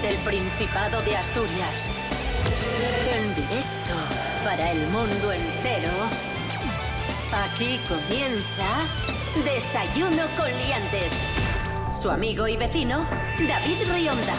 Desde 0.00 0.14
el 0.14 0.16
Principado 0.18 1.02
de 1.02 1.16
Asturias. 1.16 1.88
En 3.12 3.34
directo 3.34 3.94
para 4.44 4.70
el 4.70 4.86
mundo 4.88 5.32
entero. 5.32 5.90
Aquí 7.32 7.80
comienza 7.88 8.66
Desayuno 9.44 10.22
con 10.36 10.46
Liantes. 10.46 11.12
Su 12.00 12.10
amigo 12.10 12.46
y 12.46 12.56
vecino, 12.56 13.06
David 13.48 13.76
Rionda. 13.92 14.34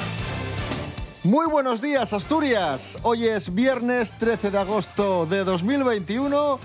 Muy 1.24 1.48
buenos 1.48 1.82
días, 1.82 2.14
Asturias. 2.14 2.98
Hoy 3.02 3.28
es 3.28 3.54
viernes 3.54 4.14
13 4.18 4.52
de 4.52 4.60
agosto 4.60 5.26
de 5.26 5.44
2021. 5.44 6.60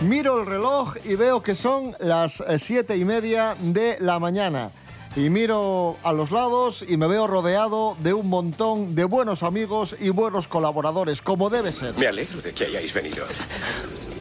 Miro 0.00 0.40
el 0.40 0.46
reloj 0.46 0.94
y 1.04 1.16
veo 1.16 1.42
que 1.42 1.54
son 1.54 1.94
las 1.98 2.40
eh, 2.40 2.58
siete 2.58 2.96
y 2.96 3.04
media 3.04 3.56
de 3.60 3.98
la 4.00 4.18
mañana. 4.18 4.70
Y 5.18 5.30
miro 5.30 5.96
a 6.04 6.12
los 6.12 6.30
lados 6.30 6.84
y 6.88 6.96
me 6.96 7.08
veo 7.08 7.26
rodeado 7.26 7.96
de 7.98 8.14
un 8.14 8.28
montón 8.28 8.94
de 8.94 9.02
buenos 9.02 9.42
amigos 9.42 9.96
y 9.98 10.10
buenos 10.10 10.46
colaboradores, 10.46 11.22
como 11.22 11.50
debe 11.50 11.72
ser. 11.72 11.92
Me 11.98 12.06
alegro 12.06 12.40
de 12.40 12.52
que 12.52 12.66
hayáis 12.66 12.94
venido. 12.94 13.26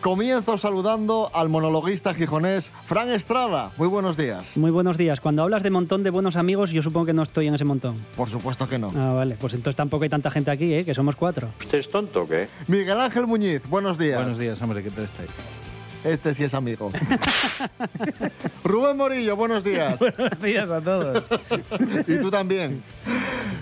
Comienzo 0.01 0.57
saludando 0.57 1.29
al 1.35 1.49
monologuista 1.49 2.15
gijonés 2.15 2.71
Fran 2.83 3.11
Estrada. 3.11 3.69
Muy 3.77 3.87
buenos 3.87 4.17
días. 4.17 4.57
Muy 4.57 4.71
buenos 4.71 4.97
días. 4.97 5.19
Cuando 5.19 5.43
hablas 5.43 5.61
de 5.61 5.69
montón 5.69 6.01
de 6.01 6.09
buenos 6.09 6.35
amigos, 6.35 6.71
yo 6.71 6.81
supongo 6.81 7.05
que 7.05 7.13
no 7.13 7.21
estoy 7.21 7.45
en 7.45 7.53
ese 7.53 7.65
montón. 7.65 8.03
Por 8.15 8.27
supuesto 8.27 8.67
que 8.67 8.79
no. 8.79 8.91
Ah, 8.95 9.13
vale. 9.13 9.37
Pues 9.39 9.53
entonces 9.53 9.75
tampoco 9.75 10.03
hay 10.03 10.09
tanta 10.09 10.31
gente 10.31 10.49
aquí, 10.49 10.73
¿eh? 10.73 10.83
Que 10.83 10.95
somos 10.95 11.15
cuatro. 11.15 11.49
¿Usted 11.59 11.77
es 11.77 11.91
tonto 11.91 12.23
o 12.23 12.27
qué? 12.27 12.47
Miguel 12.65 12.99
Ángel 12.99 13.27
Muñiz, 13.27 13.67
buenos 13.69 13.99
días. 13.99 14.17
Buenos 14.17 14.39
días, 14.39 14.59
hombre, 14.63 14.81
¿qué 14.81 14.89
tal 14.89 15.03
estáis? 15.03 15.29
Este 16.03 16.33
sí 16.33 16.43
es 16.43 16.53
amigo. 16.53 16.91
Rubén 18.63 18.97
Morillo, 18.97 19.35
buenos 19.35 19.63
días. 19.63 19.99
Buenos 20.17 20.39
días 20.41 20.69
a 20.69 20.79
todos. 20.81 21.23
y 22.07 22.17
tú 22.17 22.29
también. 22.29 22.81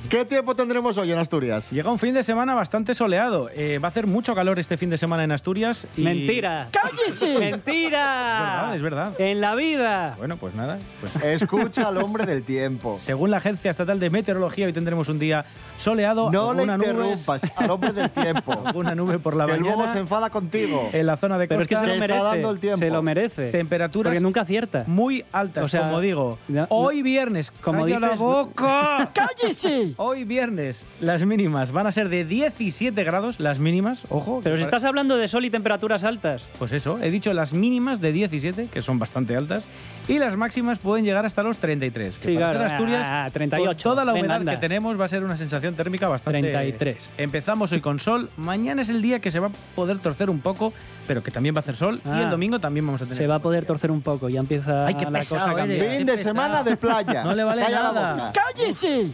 ¿Qué 0.09 0.23
tiempo 0.25 0.55
tendremos 0.55 0.97
hoy 0.97 1.11
en 1.11 1.17
Asturias? 1.17 1.71
Llega 1.71 1.89
un 1.89 1.97
fin 1.97 2.13
de 2.13 2.21
semana 2.23 2.53
bastante 2.53 2.93
soleado. 2.93 3.49
Eh, 3.55 3.79
va 3.79 3.87
a 3.87 3.89
hacer 3.89 4.05
mucho 4.05 4.35
calor 4.35 4.59
este 4.59 4.77
fin 4.77 4.89
de 4.89 4.97
semana 4.97 5.23
en 5.23 5.31
Asturias. 5.31 5.87
Y... 5.97 6.03
¡Mentira! 6.03 6.67
¡Cállese! 6.71 7.37
¡Mentira! 7.39 7.95
Es 7.95 8.41
verdad, 8.61 8.75
es 8.75 8.81
verdad. 8.81 9.13
En 9.19 9.41
la 9.41 9.55
vida. 9.55 10.15
Bueno, 10.17 10.37
pues 10.37 10.53
nada. 10.53 10.77
Pues 11.01 11.15
Escucha 11.23 11.87
al 11.87 11.97
hombre 11.97 12.25
del 12.25 12.43
tiempo. 12.43 12.97
según 12.99 13.31
la 13.31 13.37
Agencia 13.37 13.71
Estatal 13.71 13.99
de 13.99 14.09
Meteorología, 14.11 14.67
hoy 14.67 14.73
tendremos 14.73 15.09
un 15.09 15.17
día 15.19 15.45
soleado. 15.79 16.29
No 16.31 16.53
le 16.53 16.63
interrumpas 16.63 17.41
al 17.55 17.71
hombre 17.71 17.91
del 17.93 18.09
tiempo. 18.11 18.61
Alguna 18.65 18.93
nube 18.93 19.17
por 19.19 19.35
la 19.35 19.45
que 19.47 19.57
luego 19.57 19.77
mañana. 19.77 19.93
se 19.93 19.99
enfada 19.99 20.29
contigo. 20.29 20.89
En 20.93 21.05
la 21.07 21.17
zona 21.17 21.37
de 21.39 21.47
Pero 21.47 21.61
es 21.61 21.67
que 21.67 21.75
costa. 21.75 21.87
se 21.87 21.93
lo 21.95 21.99
Te 21.99 22.05
está 22.05 22.13
merece. 22.15 22.24
Dando 22.25 22.49
el 22.51 22.59
tiempo. 22.59 22.79
Se 22.79 22.89
lo 22.89 23.01
merece. 23.01 23.51
Temperaturas 23.51 24.11
Porque 24.11 24.21
nunca 24.21 24.41
acierta. 24.41 24.83
muy 24.87 25.23
altas, 25.31 25.65
O 25.65 25.69
sea, 25.69 25.81
como 25.81 26.01
digo. 26.01 26.37
no- 26.47 26.65
Hoy 26.69 27.01
viernes, 27.01 27.51
como 27.51 27.83
¡Calla 27.83 27.99
la 27.99 28.07
dices- 28.09 28.19
boca! 28.19 29.11
¡Cállese! 29.13 29.93
Hoy 29.97 30.23
viernes, 30.23 30.85
las 30.99 31.23
mínimas 31.25 31.71
van 31.71 31.87
a 31.87 31.91
ser 31.91 32.09
de 32.09 32.25
17 32.25 33.03
grados, 33.03 33.39
las 33.39 33.59
mínimas, 33.59 34.05
ojo. 34.09 34.41
Pero 34.43 34.55
que 34.55 34.59
si 34.61 34.65
pare- 34.65 34.77
estás 34.77 34.85
hablando 34.87 35.17
de 35.17 35.27
sol 35.27 35.45
y 35.45 35.49
temperaturas 35.49 36.03
altas. 36.03 36.43
Pues 36.59 36.71
eso, 36.71 36.99
he 37.01 37.11
dicho 37.11 37.33
las 37.33 37.53
mínimas 37.53 38.01
de 38.01 38.11
17, 38.11 38.67
que 38.71 38.81
son 38.81 38.99
bastante 38.99 39.35
altas, 39.35 39.67
y 40.07 40.19
las 40.19 40.35
máximas 40.35 40.79
pueden 40.79 41.05
llegar 41.05 41.25
hasta 41.25 41.43
los 41.43 41.57
33. 41.57 42.17
Que 42.17 42.29
Sí, 42.29 42.33
para 42.35 42.51
claro, 42.51 42.59
ser 42.69 42.75
Asturias, 42.75 43.07
ah, 43.09 43.29
38. 43.31 43.65
con 43.67 43.77
toda 43.77 44.05
la 44.05 44.11
Venga, 44.13 44.21
humedad 44.25 44.37
anda. 44.37 44.51
que 44.53 44.57
tenemos, 44.59 44.99
va 44.99 45.05
a 45.05 45.07
ser 45.07 45.23
una 45.23 45.35
sensación 45.35 45.75
térmica 45.75 46.07
bastante. 46.07 46.41
33. 46.41 47.09
Empezamos 47.17 47.71
hoy 47.71 47.81
con 47.81 47.99
sol, 47.99 48.29
mañana 48.37 48.81
es 48.81 48.89
el 48.89 49.01
día 49.01 49.19
que 49.19 49.31
se 49.31 49.39
va 49.39 49.47
a 49.47 49.51
poder 49.75 49.99
torcer 49.99 50.29
un 50.29 50.39
poco, 50.39 50.73
pero 51.07 51.21
que 51.23 51.31
también 51.31 51.55
va 51.55 51.59
a 51.59 51.61
hacer 51.61 51.75
sol, 51.75 51.99
y 52.05 52.09
Ah. 52.09 52.23
el 52.23 52.29
domingo 52.29 52.59
también 52.59 52.85
vamos 52.85 53.01
a 53.01 53.05
tener. 53.05 53.17
Se 53.17 53.27
va 53.27 53.35
a 53.35 53.39
poder 53.39 53.65
torcer 53.65 53.91
un 53.91 54.01
poco. 54.01 54.29
Ya 54.29 54.39
empieza 54.39 54.85
Ay, 54.85 54.95
qué 54.95 55.05
la 55.05 55.19
pesado 55.19 55.41
cosa 55.41 55.51
a 55.51 55.55
cambiar. 55.55 55.95
Fin 55.97 56.05
de 56.05 56.17
semana 56.17 56.63
de 56.63 56.77
playa. 56.77 57.23
No 57.23 57.33
le 57.33 57.43
vale 57.43 57.61
Calla 57.61 57.83
la 57.83 57.91
nada. 57.91 58.33
¡Cállese! 58.33 59.07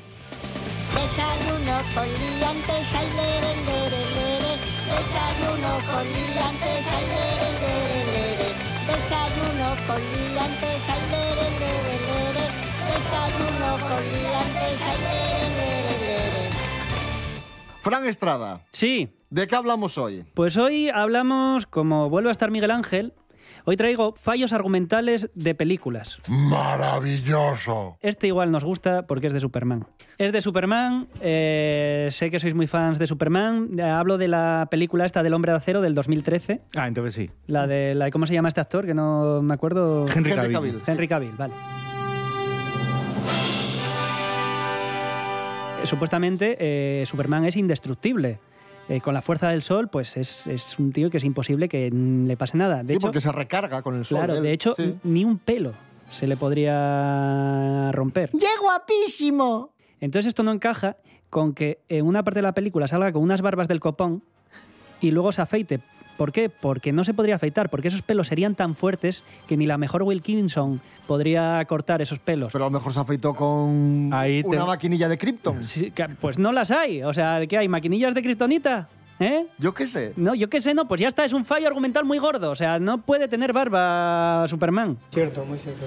Desayuno 0.92 1.78
con 1.96 2.08
liantes, 2.08 2.96
ay, 2.96 3.08
lere, 3.16 3.52
lere, 3.68 4.02
lere. 4.16 4.54
Desayuno 4.92 5.72
con 5.88 6.04
liantes, 6.04 6.84
ay, 6.92 7.06
lere, 7.12 7.50
lere, 7.62 8.00
lere. 8.12 8.50
Desayuno 8.88 9.70
con 9.88 10.02
liantes, 10.02 10.90
ay, 10.92 11.04
lere, 11.12 11.48
lere, 11.62 11.96
lere. 12.08 12.46
Desayuno 12.92 13.70
con 13.88 14.02
liantes, 14.12 14.82
ay, 14.90 14.98
lere, 15.06 15.48
lere, 15.58 15.96
lere. 16.02 16.50
Fran 17.82 18.06
Estrada, 18.06 18.62
Sí, 18.72 19.10
¿de 19.32 19.48
qué 19.48 19.56
hablamos 19.56 19.98
hoy? 19.98 20.24
Pues 20.36 20.58
hoy 20.58 20.90
hablamos, 20.90 21.66
como 21.66 22.10
vuelve 22.10 22.30
a 22.30 22.32
estar 22.32 22.52
Miguel 22.52 22.70
Ángel, 22.70 23.14
hoy 23.66 23.78
traigo 23.78 24.14
fallos 24.14 24.54
argumentales 24.54 25.30
de 25.34 25.56
películas. 25.56 26.20
Maravilloso. 26.28 27.98
Este 28.02 28.28
igual 28.28 28.52
nos 28.52 28.64
gusta 28.64 29.08
porque 29.08 29.28
es 29.28 29.34
de 29.34 29.40
Superman. 29.40 29.88
Es 30.18 30.32
de 30.32 30.42
Superman, 30.42 31.08
eh, 31.22 32.10
sé 32.12 32.30
que 32.30 32.40
sois 32.40 32.54
muy 32.54 32.68
fans 32.68 33.00
de 33.00 33.08
Superman. 33.08 33.70
Eh, 33.80 33.82
Hablo 33.84 34.18
de 34.18 34.28
la 34.28 34.68
película 34.70 35.06
esta 35.06 35.24
del 35.24 35.34
Hombre 35.34 35.52
de 35.54 35.58
Acero 35.58 35.82
del 35.82 35.96
2013. 35.96 36.62
Ah, 36.76 36.88
entonces 36.88 37.14
sí. 37.16 37.30
La 37.48 37.66
de, 37.66 37.96
la 37.96 38.06
de 38.06 38.12
¿cómo 38.12 38.28
se 38.28 38.34
llama 38.34 38.50
este 38.50 38.62
actor? 38.62 38.86
Que 38.86 38.94
no 38.94 39.42
me 39.42 39.54
acuerdo. 39.54 40.06
Henry 40.14 40.32
Henry 40.32 40.54
Cavill. 40.54 40.82
Henry 40.86 41.08
Cavill, 41.08 41.32
vale. 41.38 41.54
Eh, 45.82 45.86
Supuestamente 45.86 46.58
eh, 46.60 47.04
Superman 47.06 47.46
es 47.46 47.56
indestructible. 47.56 48.40
Eh, 48.92 49.00
con 49.00 49.14
la 49.14 49.22
fuerza 49.22 49.48
del 49.50 49.62
sol, 49.62 49.88
pues 49.90 50.18
es, 50.18 50.48
es 50.48 50.78
un 50.78 50.92
tío 50.92 51.10
que 51.10 51.18
es 51.18 51.24
imposible 51.24 51.70
que 51.70 51.90
mm, 51.90 52.26
le 52.28 52.36
pase 52.36 52.58
nada. 52.58 52.82
De 52.84 52.90
sí, 52.90 52.94
hecho, 52.96 53.02
porque 53.08 53.22
se 53.22 53.32
recarga 53.32 53.82
con 53.82 53.96
el 53.96 54.04
sol. 54.04 54.18
claro, 54.18 54.36
él. 54.36 54.44
de 54.44 54.52
hecho, 54.52 54.74
Sí. 54.76 54.96
ni 55.04 55.24
un 55.24 55.38
pelo 55.38 55.72
se 56.10 56.28
le 56.28 56.36
podría 56.36 57.92
romper. 57.94 58.32
¡Qué 58.32 58.48
guapísimo! 58.62 59.70
Entonces 60.02 60.28
esto 60.28 60.44
no 60.44 60.52
encaja 60.52 60.98
con 61.30 61.54
que 61.54 61.80
en 61.88 62.06
una 62.06 62.24
parte 62.24 62.40
de 62.40 62.44
la 62.44 62.54
película 62.54 62.88
salga 62.88 63.12
con 63.14 63.22
unas 63.24 63.42
barbas 63.42 63.68
del 63.70 63.80
copón 63.80 64.24
y 65.00 65.12
luego 65.12 65.32
se 65.32 65.42
afeite. 65.42 65.80
¿Por 66.18 66.32
qué? 66.32 66.50
Porque 66.50 66.92
no 66.92 67.04
se 67.04 67.14
podría 67.14 67.36
afeitar, 67.36 67.70
porque 67.70 67.88
esos 67.88 68.02
pelos 68.04 68.28
serían 68.28 68.54
tan 68.56 68.76
fuertes 68.76 69.24
que 69.48 69.58
ni 69.58 69.66
la 69.66 69.78
mejor 69.78 70.04
Wilkinson 70.04 70.80
podría 71.08 71.64
cortar 71.66 72.02
esos 72.02 72.20
pelos. 72.20 72.52
Pero 72.54 72.66
a 72.66 72.68
lo 72.68 72.72
mejor 72.72 72.94
se 72.94 73.00
afeitó 73.00 73.34
con 73.34 74.10
Ahí 74.14 74.42
te- 74.44 74.48
una 74.50 74.66
maquinilla 74.66 75.10
de 75.10 75.18
Krypton. 75.18 75.64
Sí, 75.64 75.92
Pues 76.20 76.38
no 76.38 76.52
las 76.52 76.70
hay. 76.72 77.02
O 77.04 77.14
sea, 77.14 77.46
¿qué 77.48 77.58
hay? 77.58 77.68
¿Maquinillas 77.68 78.14
de 78.14 78.22
kriptonita? 78.22 78.88
¿Eh? 79.20 79.46
Yo 79.60 79.74
qué 79.74 79.86
sé. 79.88 80.14
No, 80.16 80.34
yo 80.36 80.50
qué 80.50 80.62
sé, 80.62 80.74
no, 80.74 80.88
pues 80.88 81.00
ya 81.02 81.08
está, 81.08 81.24
es 81.26 81.34
un 81.34 81.46
fallo 81.46 81.68
argumental 81.68 82.06
muy 82.06 82.18
gordo. 82.18 82.50
O 82.52 82.56
sea, 82.56 82.80
no 82.80 83.00
puede 83.02 83.28
tener 83.28 83.54
barba 83.54 84.48
Superman. 84.48 84.98
Cierto, 85.12 85.46
muy 85.46 85.58
cierto. 85.60 85.86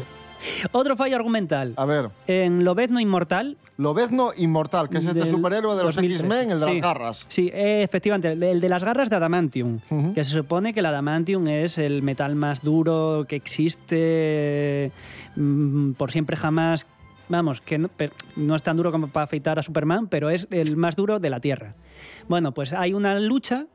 Otro 0.73 0.97
fallo 0.97 1.17
argumental. 1.17 1.75
A 1.77 1.85
ver, 1.85 2.11
En 2.27 2.65
Lobezno 2.65 3.01
Inmortal, 3.01 3.57
Lobezno 3.77 4.31
Inmortal, 4.37 4.89
que 4.89 4.99
es 4.99 5.05
este 5.05 5.27
superhéroe 5.27 5.77
de 5.77 5.83
los 5.85 5.95
2003. 5.97 6.21
X-Men, 6.21 6.51
el 6.53 6.61
de 6.61 6.67
Sí. 6.67 6.73
las 6.75 6.83
garras. 6.83 7.27
Sí, 7.29 7.51
efectivamente, 7.53 8.33
el 8.33 8.61
de, 8.61 8.69
las 8.69 8.85
garras 8.85 9.11
de 9.11 9.17
Adamantium. 9.17 9.81
Que 10.15 10.25
se 10.25 10.31
supone 10.31 10.73
que 10.73 10.81
el 10.81 10.87
Adamantium 10.87 11.49
es 11.49 11.79
el 11.79 12.03
metal 12.03 12.35
más 12.35 12.63
duro 12.63 13.25
que 13.29 13.37
existe 13.37 14.93
mm, 15.37 15.93
por 15.93 16.11
siempre 16.13 16.37
jamás. 16.37 16.87
Vamos, 17.29 17.61
que 17.63 17.79
no, 17.79 17.89
no 18.37 18.55
es 18.55 18.63
tan 18.63 18.77
duro 18.77 18.93
como 18.93 19.09
para 19.09 19.25
afeitar 19.25 19.59
a 19.59 19.63
Superman, 19.63 20.09
pero 20.09 20.29
es 20.29 20.47
el 20.51 20.77
más 20.77 20.95
duro 20.95 21.19
de 21.21 21.31
la 21.31 21.41
Tierra. 21.41 21.75
Bueno, 22.29 22.53
pues 22.53 22.73
hay 22.75 22.93
una 22.93 23.19
lucha 23.19 23.67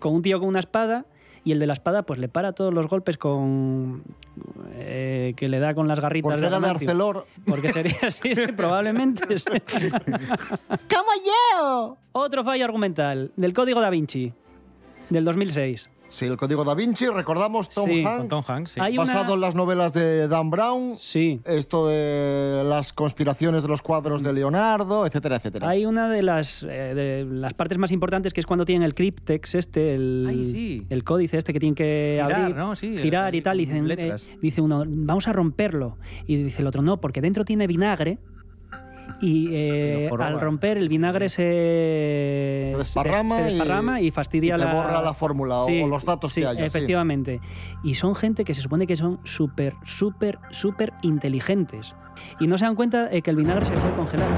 con 0.00 0.14
un 0.14 0.22
tío 0.22 0.40
con 0.40 0.48
una 0.48 0.58
espada 0.58 1.04
y 1.44 1.52
el 1.52 1.58
de 1.58 1.66
la 1.66 1.72
espada 1.72 2.02
pues 2.02 2.18
le 2.18 2.28
para 2.28 2.52
todos 2.52 2.72
los 2.72 2.86
golpes 2.86 3.18
con 3.18 4.02
eh, 4.74 5.34
que 5.36 5.48
le 5.48 5.58
da 5.58 5.74
con 5.74 5.88
las 5.88 6.00
garritas 6.00 6.32
Porque 6.32 6.46
era 6.46 6.60
de. 6.60 6.66
Arcelor. 6.68 7.26
Porque 7.46 7.72
sería 7.72 7.96
así, 8.02 8.34
sí, 8.34 8.46
probablemente. 8.48 9.38
sí. 9.38 9.90
¡Como 10.68 11.10
yo! 11.24 11.96
Otro 12.12 12.44
fallo 12.44 12.64
argumental 12.64 13.32
del 13.36 13.52
Código 13.52 13.80
da 13.80 13.90
Vinci 13.90 14.32
del 15.10 15.24
2006. 15.24 15.88
Sí, 16.10 16.24
el 16.24 16.38
código 16.38 16.64
da 16.64 16.74
Vinci, 16.74 17.06
recordamos 17.08 17.68
Tom 17.68 17.86
Sí. 17.88 18.02
Hanks. 18.02 18.18
Con 18.20 18.28
Tom 18.28 18.44
Hanks, 18.46 18.70
sí. 18.72 18.80
Hay 18.80 18.96
basado 18.96 19.24
una- 19.26 19.34
en 19.34 19.40
las 19.42 19.54
novelas 19.54 19.92
de 19.92 20.26
Dan 20.26 20.48
Brown. 20.48 20.94
Sí. 20.98 21.40
Esto 21.44 21.86
de 21.86 22.62
las 22.64 22.94
conspiraciones 22.94 23.62
de 23.62 23.68
los 23.68 23.82
cuadros 23.82 24.22
de 24.22 24.32
Leonardo, 24.32 25.04
etcétera, 25.04 25.36
etcétera. 25.36 25.68
Hay 25.68 25.84
una 25.84 26.08
de 26.08 26.22
las, 26.22 26.62
eh, 26.62 26.66
de 26.94 27.26
las 27.30 27.52
partes 27.52 27.76
más 27.76 27.92
importantes 27.92 28.32
que 28.32 28.40
es 28.40 28.46
cuando 28.46 28.64
tienen 28.64 28.84
el 28.84 28.94
cryptex 28.94 29.54
este, 29.54 29.94
el, 29.94 30.26
Ay, 30.28 30.44
sí. 30.44 30.86
el 30.88 31.04
códice 31.04 31.36
este 31.36 31.52
que 31.52 31.60
tienen 31.60 31.74
que 31.74 32.12
Girar, 32.22 32.32
abrir, 32.40 32.56
¿no? 32.56 32.74
Sí, 32.74 32.96
girar 32.96 33.34
y 33.34 33.42
tal. 33.42 33.60
y 33.60 33.66
Dicen, 33.66 33.86
letras. 33.86 34.28
eh, 34.28 34.38
dice 34.40 34.62
uno, 34.62 34.84
vamos 34.86 35.28
a 35.28 35.32
romperlo. 35.34 35.98
Y 36.26 36.36
dice 36.36 36.62
el 36.62 36.68
otro, 36.68 36.80
no, 36.80 37.00
porque 37.02 37.20
dentro 37.20 37.44
tiene 37.44 37.66
vinagre. 37.66 38.18
Y 39.20 39.48
eh, 39.52 40.10
al 40.18 40.40
romper 40.40 40.78
el 40.78 40.88
vinagre 40.88 41.28
se, 41.28 42.68
Se 42.72 42.74
desparrama 42.78 43.36
se 43.38 43.42
desparrama 43.44 44.00
y, 44.00 44.06
y- 44.06 44.10
fastidia 44.10 44.54
y 44.54 44.58
te 44.58 44.64
la... 44.64 44.74
borra 44.74 45.02
la 45.02 45.14
fórmula 45.14 45.58
o- 45.58 45.84
o 45.84 45.86
los 45.88 46.04
datos 46.04 46.32
sí, 46.32 46.40
que 46.40 46.46
haya, 46.46 46.60
sí. 46.60 46.66
Efectivamente. 46.66 47.40
Y 47.82 47.94
son 47.94 48.14
gente 48.14 48.44
que 48.44 48.54
se 48.54 48.62
supone 48.62 48.86
que 48.86 48.96
son 48.96 49.18
súper, 49.24 49.74
súper, 49.84 50.38
súper 50.50 50.92
inteligentes. 51.02 51.94
Y 52.40 52.46
no 52.46 52.58
se 52.58 52.64
dan 52.64 52.74
cuenta 52.76 53.08
de 53.08 53.22
que 53.22 53.30
el 53.30 53.36
vinagre 53.36 53.64
se 53.66 53.72
puede 53.74 53.94
congelar. 53.94 54.28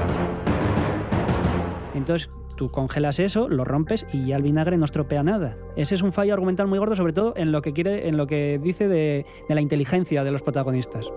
Entonces, 1.93 2.29
tú 2.55 2.69
congelas 2.69 3.19
eso, 3.19 3.49
lo 3.49 3.65
rompes 3.65 4.05
y 4.13 4.25
ya 4.27 4.37
el 4.37 4.43
vinagre 4.43 4.77
no 4.77 4.85
estropea 4.85 5.23
nada. 5.23 5.57
Ese 5.75 5.95
es 5.95 6.01
un 6.01 6.11
fallo 6.11 6.33
argumental 6.33 6.67
muy 6.67 6.79
gordo, 6.79 6.95
sobre 6.95 7.13
todo 7.13 7.33
en 7.35 7.51
lo 7.51 7.61
que 7.61 7.73
quiere, 7.73 8.07
en 8.07 8.17
lo 8.17 8.27
que 8.27 8.59
dice 8.63 8.87
de, 8.87 9.25
de 9.47 9.55
la 9.55 9.61
inteligencia 9.61 10.23
de 10.23 10.31
los 10.31 10.41
protagonistas. 10.41 11.07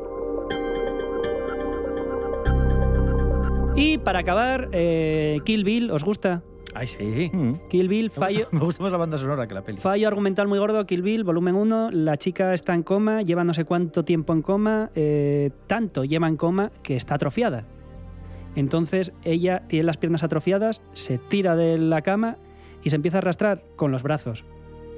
Y 3.76 3.99
para 3.99 4.21
acabar, 4.21 4.69
eh, 4.73 5.41
Kill 5.44 5.65
Bill, 5.65 5.91
¿os 5.91 6.05
gusta? 6.05 6.43
Ay, 6.75 6.87
sí. 6.88 7.31
Kill 7.71 7.88
Bill, 7.88 8.05
Me 8.05 8.09
gusta- 8.09 8.21
fallo, 8.21 8.49
Me 8.53 8.61
gusta 8.61 8.82
más 8.82 8.93
la 8.93 8.99
banda 8.99 9.19
sonora 9.19 9.47
que 9.47 9.55
la 9.55 9.62
peli. 9.62 9.79
fallo 9.79 10.09
argumental 10.09 10.49
muy 10.49 10.59
gordo, 10.59 10.85
Kill 10.87 11.03
Bill, 11.03 11.25
volumen 11.25 11.55
1, 11.55 11.91
la 11.91 12.17
chica 12.17 12.53
está 12.55 12.75
en 12.75 12.82
coma, 12.82 13.23
lleva 13.23 13.44
no 13.44 13.55
sé 13.55 13.65
cuánto 13.65 14.05
tiempo 14.05 14.32
en 14.32 14.43
coma, 14.43 14.91
eh, 14.94 15.50
tanto 15.67 16.05
lleva 16.05 16.29
en 16.29 16.37
coma 16.37 16.71
que 16.82 16.97
está 16.97 17.17
atrofiada. 17.17 17.65
Entonces 18.56 19.12
ella 19.25 19.65
tiene 19.69 19.85
las 19.85 19.97
piernas 19.99 20.23
atrofiadas, 20.23 20.81
se 20.93 21.19
tira 21.19 21.56
de 21.56 21.76
la 21.79 22.03
cama 22.03 22.37
y 22.82 22.91
se 22.91 22.97
empieza 22.97 23.19
a 23.19 23.21
arrastrar 23.21 23.65
con 23.76 23.91
los 23.91 24.03
brazos. 24.05 24.44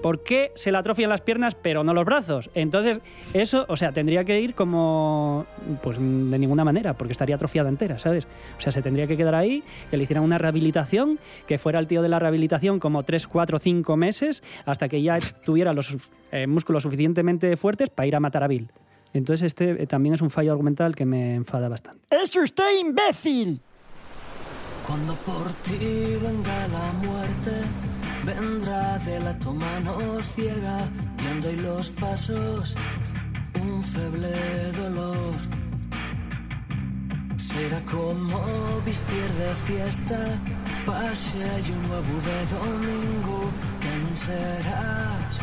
¿Por 0.03 0.23
qué 0.23 0.53
se 0.55 0.71
le 0.71 0.79
atrofian 0.79 1.11
las 1.11 1.21
piernas 1.21 1.55
pero 1.55 1.83
no 1.85 1.95
los 1.95 2.05
brazos? 2.05 2.51
Entonces, 2.55 3.01
eso, 3.35 3.67
o 3.69 3.77
sea, 3.77 3.93
tendría 3.93 4.25
que 4.25 4.41
ir 4.41 4.55
como. 4.55 5.47
Pues 5.83 5.99
de 5.99 6.39
ninguna 6.39 6.65
manera, 6.65 6.95
porque 6.95 7.13
estaría 7.13 7.37
atrofiada 7.37 7.69
entera, 7.69 7.99
¿sabes? 7.99 8.27
O 8.59 8.61
sea, 8.61 8.73
se 8.73 8.83
tendría 8.83 9.07
que 9.07 9.17
quedar 9.17 9.35
ahí, 9.35 9.63
que 9.91 9.97
le 9.97 10.05
hicieran 10.05 10.25
una 10.25 10.39
rehabilitación, 10.39 11.19
que 11.47 11.59
fuera 11.59 11.79
el 11.79 11.87
tío 11.87 12.03
de 12.03 12.09
la 12.09 12.19
rehabilitación 12.19 12.79
como 12.79 13.03
3, 13.03 13.27
4, 13.27 13.59
5 13.59 13.97
meses, 13.97 14.43
hasta 14.65 14.89
que 14.89 15.03
ya 15.03 15.19
tuviera 15.45 15.73
los 15.73 15.97
eh, 16.33 16.47
músculos 16.47 16.83
suficientemente 16.83 17.57
fuertes 17.57 17.91
para 17.91 18.07
ir 18.07 18.17
a 18.17 18.21
matar 18.21 18.45
a 18.45 18.49
Bill. 18.49 18.71
Entonces, 19.13 19.47
este 19.47 19.83
eh, 19.83 19.87
también 19.87 20.15
es 20.15 20.21
un 20.21 20.31
fallo 20.31 20.53
argumental 20.53 20.95
que 20.95 21.07
me 21.07 21.35
enfada 21.35 21.69
bastante. 21.69 22.05
¡Es 22.11 22.37
usted 22.37 22.79
imbécil! 22.81 23.61
Cuando 24.87 25.15
por 25.17 25.53
ti 25.65 26.17
venga 26.23 26.69
la 26.69 26.93
muerte, 27.05 27.51
vendrá 28.27 28.99
de 28.99 29.21
la 29.21 29.35
tu 29.39 29.53
mano 29.55 29.93
ciega, 30.35 30.79
guiando 31.19 31.51
y 31.51 31.57
los 31.57 31.89
pasos, 31.91 32.77
un 33.63 33.83
feble 33.83 34.73
dolor. 34.73 35.35
Será 37.37 37.81
como 37.93 38.41
vestir 38.85 39.29
de 39.41 39.51
fiesta, 39.67 40.19
pase 40.85 41.47
y 41.67 41.71
un 41.77 41.83
nuevo 41.89 42.15
de 42.29 42.39
domingo, 42.57 43.39
que 43.83 43.93
no 44.03 44.17
serás 44.17 45.35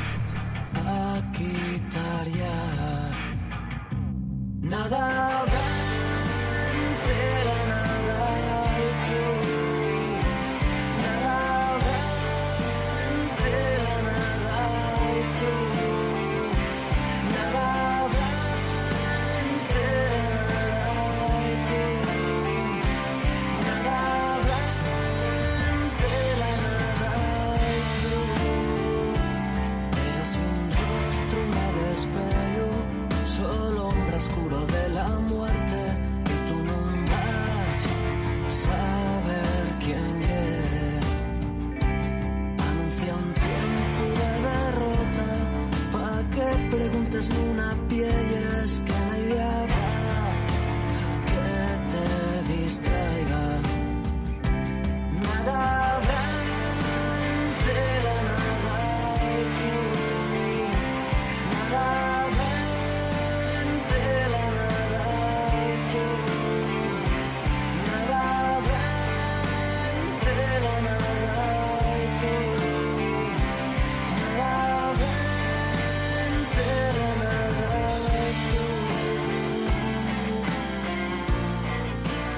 a 0.85 1.31
quitar. 1.31 2.27
Nada 4.61 5.43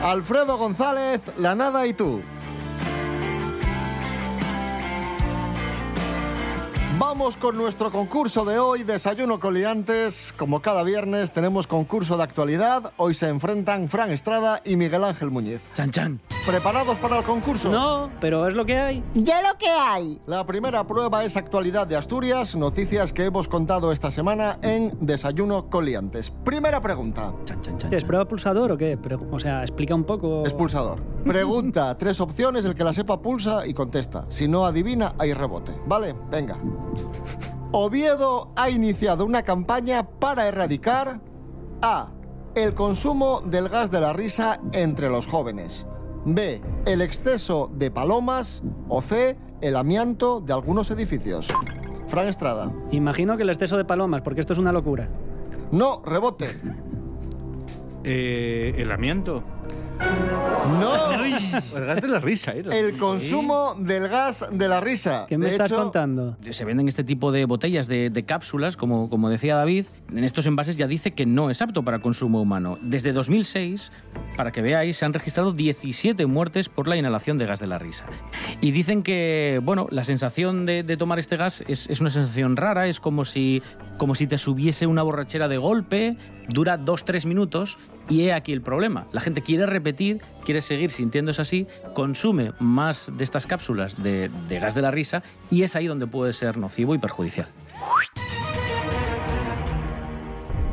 Alfredo 0.06 0.60
González, 0.60 1.20
La 1.40 1.56
Nada 1.56 1.88
y 1.88 1.94
tú. 1.94 2.22
Vamos 7.00 7.38
con 7.38 7.58
nuestro 7.58 7.92
concurso 7.92 8.46
de 8.46 8.60
hoy, 8.60 8.84
Desayuno 8.84 9.40
Coliantes. 9.40 10.32
Como 10.38 10.62
cada 10.62 10.84
viernes 10.84 11.32
tenemos 11.32 11.66
concurso 11.66 12.18
de 12.18 12.24
actualidad. 12.24 12.94
Hoy 12.98 13.16
se 13.16 13.30
enfrentan 13.30 13.90
Fran 13.90 14.12
Estrada 14.12 14.62
y 14.64 14.76
Miguel 14.76 15.04
Ángel 15.04 15.32
Muñiz. 15.32 15.64
Chan, 15.74 15.90
chan. 15.90 16.22
¿Preparados 16.46 16.96
para 17.00 17.18
el 17.18 17.24
concurso? 17.24 17.72
No, 17.72 18.12
pero 18.22 18.48
es 18.48 18.54
lo 18.54 18.68
que 18.68 18.78
hay. 18.78 19.04
Ya 19.16 19.42
lo 19.42 19.58
que 19.58 19.68
hay. 19.68 20.22
La 20.28 20.46
primera 20.46 20.86
prueba 20.86 21.24
es 21.24 21.36
actualidad 21.38 21.88
de 21.88 21.96
Asturias, 21.96 22.56
noticias 22.56 23.12
que 23.12 23.26
hemos 23.26 23.48
contado 23.48 23.92
esta 23.92 24.12
semana 24.12 24.60
en 24.62 24.96
Desayuno 25.02 25.72
Coliantes. 25.72 26.30
Primera 26.30 26.80
pregunta. 26.82 27.34
Chan, 27.46 27.62
chan, 27.62 27.78
chan. 27.80 27.92
¿Es 27.92 28.04
prueba 28.04 28.26
pulsador 28.26 28.74
o 28.74 28.78
qué? 28.78 28.96
Pero, 28.96 29.20
o 29.32 29.40
sea, 29.40 29.62
explica 29.62 29.96
un 29.96 30.04
poco. 30.04 30.44
Expulsador. 30.44 31.02
Pregunta, 31.26 31.98
tres 31.98 32.22
opciones, 32.22 32.64
el 32.64 32.76
que 32.76 32.84
la 32.84 32.94
sepa 32.94 33.20
pulsa 33.20 33.66
y 33.66 33.74
contesta. 33.74 34.26
Si 34.30 34.48
no 34.48 34.68
adivina, 34.68 35.14
hay 35.18 35.34
rebote. 35.34 35.72
¿Vale? 35.88 36.14
Venga. 36.30 36.60
Oviedo 37.72 38.52
ha 38.56 38.70
iniciado 38.70 39.26
una 39.26 39.42
campaña 39.42 40.08
para 40.08 40.48
erradicar 40.48 41.22
A. 41.82 42.12
El 42.54 42.76
consumo 42.76 43.42
del 43.44 43.68
gas 43.68 43.90
de 43.90 44.00
la 44.00 44.14
risa 44.14 44.60
entre 44.74 45.10
los 45.10 45.26
jóvenes. 45.26 45.88
B. 46.26 46.62
El 46.86 47.02
exceso 47.02 47.70
de 47.74 47.92
palomas. 47.92 48.64
O 48.90 49.02
C. 49.02 49.38
El 49.62 49.76
amianto 49.76 50.42
de 50.42 50.54
algunos 50.54 50.92
edificios. 50.92 51.48
Fran 52.08 52.28
Estrada. 52.28 52.72
Imagino 52.92 53.38
que 53.38 53.44
el 53.44 53.50
exceso 53.50 53.78
de 53.78 53.86
palomas, 53.86 54.22
porque 54.22 54.42
esto 54.42 54.54
es 54.54 54.60
una 54.60 54.72
locura. 54.72 55.08
No, 55.72 56.02
rebote. 56.06 56.58
Eh, 58.04 58.76
el 58.78 58.92
amianto. 58.92 59.44
No. 60.80 61.06
El 61.76 61.86
gas 61.86 62.02
de 62.02 62.08
la 62.08 62.20
risa, 62.20 62.54
¿eh? 62.54 62.64
El 62.72 62.98
consumo 62.98 63.76
del 63.78 64.08
gas 64.08 64.46
de 64.52 64.68
la 64.68 64.82
risa. 64.82 65.26
¿Qué 65.28 65.38
me 65.38 65.46
De 65.46 65.52
estás 65.52 65.72
hecho, 65.72 65.82
contando? 65.82 66.38
Se 66.50 66.66
venden 66.66 66.88
este 66.88 67.04
tipo 67.04 67.32
de 67.32 67.46
botellas 67.46 67.88
de, 67.88 68.10
de 68.10 68.24
cápsulas, 68.24 68.76
como, 68.78 69.10
como 69.10 69.30
decía 69.30 69.56
David. 69.56 69.86
En 70.12 70.24
estos 70.24 70.46
envases 70.48 70.78
ya 70.78 70.88
dice 70.88 71.12
que 71.12 71.26
no 71.26 71.50
es 71.50 71.62
apto 71.62 71.84
para 71.84 72.00
consumo 72.00 72.42
humano. 72.42 72.78
Desde 72.82 73.14
2006, 73.14 73.92
para 74.38 74.52
que 74.52 74.62
veáis, 74.62 74.98
se 74.98 75.06
han 75.06 75.14
registrado 75.14 75.52
17 75.54 76.26
muertes 76.26 76.70
por 76.70 76.88
la 76.88 76.98
inhalación 76.98 77.38
de 77.38 77.46
gas 77.46 77.60
de 77.60 77.68
la 77.68 77.78
risa. 77.80 78.06
Y 78.62 78.72
dicen 78.72 79.04
que, 79.04 79.60
bueno, 79.64 79.88
la 79.92 80.04
sensación 80.04 80.66
de, 80.66 80.84
de 80.84 80.98
tomar 80.98 81.20
este 81.20 81.38
gas 81.38 81.64
es, 81.68 81.90
es 81.90 82.02
una 82.02 82.10
sensación 82.10 82.56
rara, 82.56 82.88
es 82.88 83.00
como 83.00 83.24
si, 83.26 83.62
como 83.98 84.16
si 84.16 84.28
te 84.28 84.38
subiese 84.38 84.88
una 84.88 85.04
borrachera 85.04 85.48
de 85.48 85.58
golpe, 85.58 86.18
dura 86.50 86.80
2-3 86.80 87.26
minutos. 87.26 87.78
Y 88.08 88.22
he 88.22 88.34
aquí 88.34 88.54
el 88.54 88.62
problema. 88.62 89.08
La 89.12 89.22
gente 89.22 89.42
quiere 89.42 89.66
repetir, 89.66 90.22
quiere 90.44 90.62
seguir 90.62 90.92
sintiéndose 90.92 91.42
así, 91.42 91.68
consume 91.94 92.54
más 92.60 93.12
de 93.16 93.24
estas 93.24 93.48
cápsulas 93.48 94.02
de, 94.02 94.30
gas 94.50 94.76
de 94.76 94.82
la 94.82 94.92
risa 94.92 95.24
y 95.50 95.64
es 95.64 95.76
ahí 95.76 95.88
donde 95.88 96.08
puede 96.08 96.34
ser 96.34 96.58
nocivo 96.58 96.94
y 96.94 97.00
perjudicial. 97.00 97.48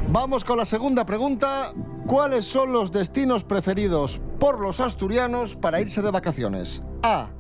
Vamos 0.09 0.45
con 0.45 0.59
la 0.59 0.67
segunda 0.67 1.07
pregunta. 1.07 1.73
¿Cuáles 2.07 2.45
son 2.45 2.73
los 2.73 2.93
destinos 2.93 3.45
preferidos 3.45 4.21
por 4.39 4.61
los 4.61 4.81
asturianos 4.81 5.57
para 5.57 5.81
irse 5.81 6.03
de 6.03 6.11
vacaciones? 6.11 6.83
A. 7.03 7.31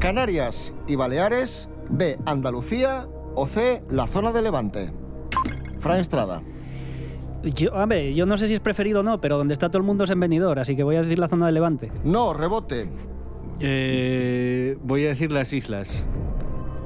Canarias 0.00 0.74
y 0.88 0.96
Baleares. 0.96 1.68
B. 1.88 2.18
Andalucía. 2.26 3.06
O 3.36 3.46
C. 3.46 3.84
La 3.90 4.08
zona 4.08 4.32
de 4.32 4.42
Levante. 4.42 4.92
Fran 5.78 6.00
Estrada. 6.00 6.42
Yo, 7.42 7.70
hombre, 7.72 8.14
yo 8.14 8.26
no 8.26 8.36
sé 8.36 8.48
si 8.48 8.54
es 8.54 8.60
preferido 8.60 9.00
o 9.00 9.02
no, 9.02 9.20
pero 9.20 9.38
donde 9.38 9.52
está 9.52 9.68
todo 9.68 9.78
el 9.78 9.84
mundo 9.84 10.04
es 10.04 10.10
en 10.10 10.20
venidor, 10.20 10.58
así 10.58 10.74
que 10.74 10.82
voy 10.82 10.96
a 10.96 11.02
decir 11.02 11.18
la 11.18 11.28
zona 11.28 11.46
de 11.46 11.52
Levante. 11.52 11.92
No, 12.04 12.32
rebote. 12.32 12.90
Eh, 13.60 14.76
voy 14.82 15.06
a 15.06 15.08
decir 15.08 15.32
las 15.32 15.52
islas. 15.52 16.04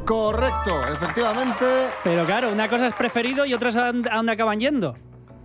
Correcto, 0.05 0.81
efectivamente. 0.93 1.65
Pero 2.05 2.25
claro, 2.27 2.53
una 2.53 2.69
cosa 2.69 2.87
es 2.89 2.95
preferido 2.95 3.45
y 3.47 3.55
otra 3.55 3.71
es 3.71 3.77
a 3.77 3.93
dónde 3.93 4.33
acaban 4.33 4.59
yendo. 4.59 4.95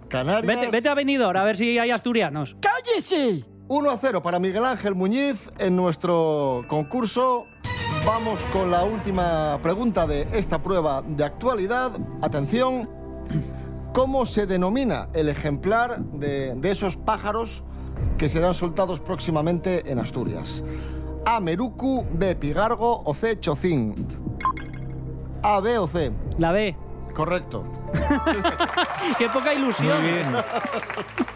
Canarias. 0.10 0.46
Vete, 0.46 0.72
vete 0.72 0.90
a 0.90 0.94
venidor 0.94 1.38
a 1.38 1.44
ver 1.44 1.58
si 1.58 1.78
hay 1.78 1.92
asturianos. 1.92 2.56
¡Cállese! 2.60 3.46
1 3.68 3.90
a 3.90 3.98
0 3.98 4.22
para 4.22 4.40
Miguel 4.40 4.64
Ángel 4.64 4.94
Muñiz 4.96 5.50
en 5.60 5.76
nuestro 5.76 6.64
concurso. 6.68 7.46
Vamos 8.06 8.40
con 8.54 8.70
la 8.70 8.84
última 8.84 9.60
pregunta 9.64 10.06
de 10.06 10.28
esta 10.34 10.62
prueba 10.62 11.02
de 11.02 11.24
actualidad. 11.24 11.92
Atención. 12.22 12.88
¿Cómo 13.96 14.26
se 14.26 14.46
denomina 14.46 15.08
el 15.14 15.30
ejemplar 15.30 16.04
de, 16.04 16.54
de 16.56 16.72
esos 16.72 16.98
pájaros 16.98 17.64
que 18.18 18.28
serán 18.28 18.54
soltados 18.54 19.00
próximamente 19.00 19.90
en 19.90 20.00
Asturias. 20.00 20.66
A. 21.26 21.40
Merucu, 21.40 22.06
B. 22.12 22.36
Pigargo 22.36 23.04
o 23.06 23.14
C. 23.14 23.40
Chocín. 23.40 23.96
A, 25.42 25.62
B 25.62 25.78
o 25.78 25.88
C. 25.88 26.12
La 26.38 26.52
B. 26.52 26.76
Correcto. 27.14 27.64
Qué 29.18 29.30
poca 29.30 29.54
ilusión. 29.54 30.02
Muy 30.02 30.12
bien. 30.12 30.28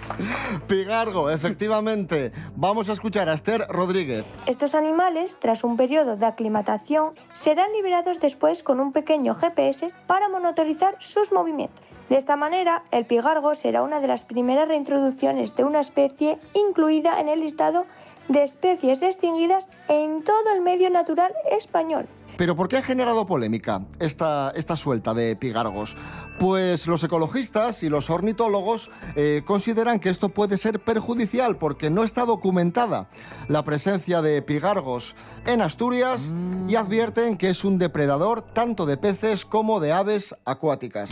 Pigargo, 0.68 1.30
efectivamente. 1.30 2.32
Vamos 2.56 2.90
a 2.90 2.94
escuchar 2.94 3.30
a 3.30 3.34
Esther 3.34 3.66
Rodríguez. 3.70 4.26
Estos 4.46 4.76
animales, 4.76 5.38
tras 5.40 5.64
un 5.64 5.78
periodo 5.78 6.16
de 6.16 6.26
aclimatación, 6.26 7.12
serán 7.34 7.72
liberados 7.74 8.20
después 8.20 8.64
con 8.64 8.80
un 8.80 8.92
pequeño 8.92 9.34
GPS 9.36 9.88
para 10.08 10.30
monitorizar 10.30 10.96
sus 11.00 11.32
movimientos. 11.32 11.84
De 12.10 12.18
esta 12.18 12.36
manera, 12.36 12.84
el 12.92 13.06
pigargo 13.06 13.54
será 13.54 13.84
una 13.84 14.00
de 14.00 14.08
las 14.08 14.24
primeras 14.24 14.68
reintroducciones 14.68 15.56
de 15.56 15.64
una 15.64 15.80
especie 15.80 16.40
incluida 16.54 17.20
en 17.20 17.30
el 17.30 17.42
listado 17.42 17.86
de 18.28 18.44
especies 18.44 19.02
extinguidas 19.04 19.68
en 19.88 20.24
todo 20.24 20.54
el 20.54 20.62
medio 20.62 20.90
natural 20.90 21.34
español. 21.52 22.08
Pero 22.40 22.56
¿por 22.56 22.70
qué 22.70 22.78
ha 22.78 22.82
generado 22.82 23.26
polémica 23.26 23.82
esta, 24.00 24.54
suelta 24.78 25.14
de 25.14 25.36
pigargos? 25.36 25.98
Pues 26.40 26.88
los 26.88 27.04
ecologistas 27.04 27.84
y 27.84 27.90
los 27.90 28.10
ornitólogos 28.10 28.90
eh, 29.18 29.42
consideran 29.46 30.00
que 30.00 30.08
esto 30.08 30.30
puede 30.30 30.58
ser 30.58 30.80
perjudicial 30.80 31.58
porque 31.58 31.90
no 31.90 32.06
está 32.06 32.26
documentada 32.26 33.10
la 33.50 33.66
presencia 33.66 34.22
de 34.22 34.42
pigargos 34.42 35.18
en 35.46 35.60
Asturias 35.60 36.32
y 36.70 36.78
advierten 36.78 37.36
que 37.36 37.50
es 37.50 37.66
un 37.66 37.78
depredador 37.78 38.42
tanto 38.42 38.86
de 38.86 38.96
peces 38.96 39.44
como 39.44 39.82
de 39.82 39.92
aves 39.92 40.34
acuáticas. 40.46 41.12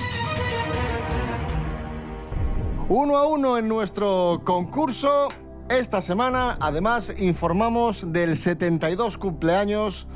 Uno 2.88 3.18
a 3.18 3.28
uno 3.28 3.58
en 3.58 3.68
nuestro 3.68 4.44
concurso. 4.46 5.28
Esta 5.68 6.02
semana, 6.02 6.58
además, 6.62 7.14
informamos 7.18 8.14
del 8.14 8.38
72 8.38 9.18
cumpleaños 9.18 10.08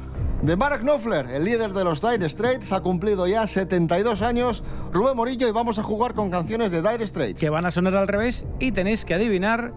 de 0.41 0.55
Mark 0.55 0.81
Knopfler, 0.81 1.27
el 1.27 1.45
líder 1.45 1.73
de 1.73 1.83
los 1.83 2.01
Dire 2.01 2.27
Straits. 2.27 2.71
Ha 2.71 2.81
cumplido 2.81 3.27
ya 3.27 3.45
72 3.45 4.21
años. 4.21 4.63
Rubén 4.91 5.15
Morillo 5.15 5.47
y 5.47 5.51
vamos 5.51 5.77
a 5.79 5.83
jugar 5.83 6.13
con 6.13 6.31
canciones 6.31 6.71
de 6.71 6.81
Dire 6.81 7.05
Straits. 7.05 7.39
Que 7.39 7.49
van 7.49 7.65
a 7.65 7.71
sonar 7.71 7.95
al 7.95 8.07
revés 8.07 8.45
y 8.59 8.71
tenéis 8.71 9.05
que 9.05 9.13
adivinar 9.13 9.73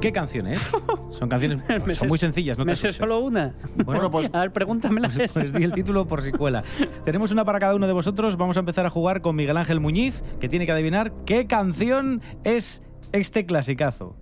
qué 0.00 0.12
canción 0.12 0.46
es. 0.48 0.60
Son 1.10 1.28
canciones 1.28 1.58
son 1.68 1.94
sé- 1.94 2.06
muy 2.08 2.18
sencillas, 2.18 2.56
¿no? 2.58 2.64
te 2.64 2.70
Me 2.70 2.76
sé 2.76 2.90
solo 2.92 3.20
una. 3.20 3.54
Bueno, 3.84 4.10
pues 4.10 4.28
A 4.32 4.40
ver, 4.40 4.50
pregúntamela. 4.52 5.08
Pues, 5.14 5.30
pues 5.32 5.52
di 5.52 5.62
el 5.62 5.72
título 5.72 6.06
por 6.06 6.22
si 6.22 6.32
cuela. 6.32 6.64
Tenemos 7.04 7.30
una 7.30 7.44
para 7.44 7.58
cada 7.58 7.74
uno 7.74 7.86
de 7.86 7.92
vosotros. 7.92 8.36
Vamos 8.36 8.56
a 8.56 8.60
empezar 8.60 8.86
a 8.86 8.90
jugar 8.90 9.20
con 9.20 9.36
Miguel 9.36 9.56
Ángel 9.56 9.78
Muñiz, 9.78 10.24
que 10.40 10.48
tiene 10.48 10.64
que 10.66 10.72
adivinar 10.72 11.12
qué 11.26 11.46
canción 11.46 12.22
es 12.44 12.82
este 13.12 13.44
clasicazo. 13.46 14.16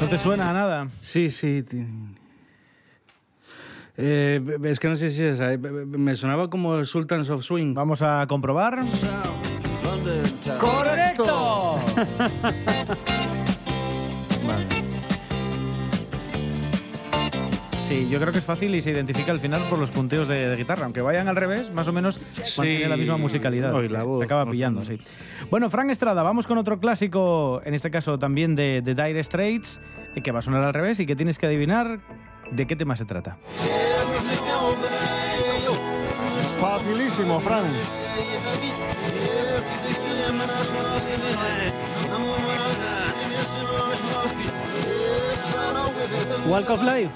¿No 0.00 0.08
te 0.08 0.18
suena 0.18 0.50
a 0.50 0.52
nada? 0.52 0.88
Sí, 1.00 1.30
sí. 1.30 1.64
Eh, 3.96 4.40
es 4.64 4.80
que 4.80 4.88
no 4.88 4.96
sé 4.96 5.10
si 5.10 5.22
es 5.22 5.34
esa. 5.34 5.52
eh, 5.52 5.58
Me 5.58 6.14
sonaba 6.14 6.48
como 6.48 6.84
Sultans 6.84 7.28
of 7.30 7.42
Swing. 7.42 7.74
Vamos 7.74 8.02
a 8.02 8.26
comprobar. 8.28 8.82
¡Correcto! 10.58 11.78
Sí, 17.90 18.08
yo 18.08 18.20
creo 18.20 18.30
que 18.32 18.38
es 18.38 18.44
fácil 18.44 18.72
y 18.76 18.82
se 18.82 18.92
identifica 18.92 19.32
al 19.32 19.40
final 19.40 19.62
por 19.68 19.76
los 19.76 19.90
punteos 19.90 20.28
de, 20.28 20.48
de 20.48 20.56
guitarra. 20.56 20.84
Aunque 20.84 21.00
vayan 21.00 21.26
al 21.26 21.34
revés, 21.34 21.72
más 21.72 21.88
o 21.88 21.92
menos 21.92 22.20
mantiene 22.56 22.88
la 22.88 22.96
misma 22.96 23.16
musicalidad. 23.16 23.74
Oy, 23.74 23.88
Sí, 23.88 23.92
la 23.92 24.04
voz, 24.04 24.18
se 24.20 24.26
acaba 24.26 24.48
pillando, 24.48 24.84
sí. 24.84 24.96
Bueno, 25.50 25.68
Frank 25.70 25.90
Estrada, 25.90 26.22
vamos 26.22 26.46
con 26.46 26.56
otro 26.56 26.78
clásico, 26.78 27.60
en 27.64 27.74
este 27.74 27.90
caso 27.90 28.16
también 28.16 28.54
de, 28.54 28.80
de 28.80 28.94
Dire 28.94 29.24
Straits, 29.24 29.80
eh, 30.14 30.22
que 30.22 30.30
va 30.30 30.38
a 30.38 30.42
sonar 30.42 30.62
al 30.62 30.72
revés 30.72 31.00
y 31.00 31.06
que 31.06 31.16
tienes 31.16 31.36
que 31.36 31.46
adivinar 31.46 31.98
de 32.52 32.66
qué 32.68 32.76
tema 32.76 32.94
se 32.94 33.06
trata. 33.06 33.38
Facilísimo, 36.60 37.40
Fran. 37.40 37.64
Walk 46.46 46.70
of 46.70 46.84
Life. 46.84 47.10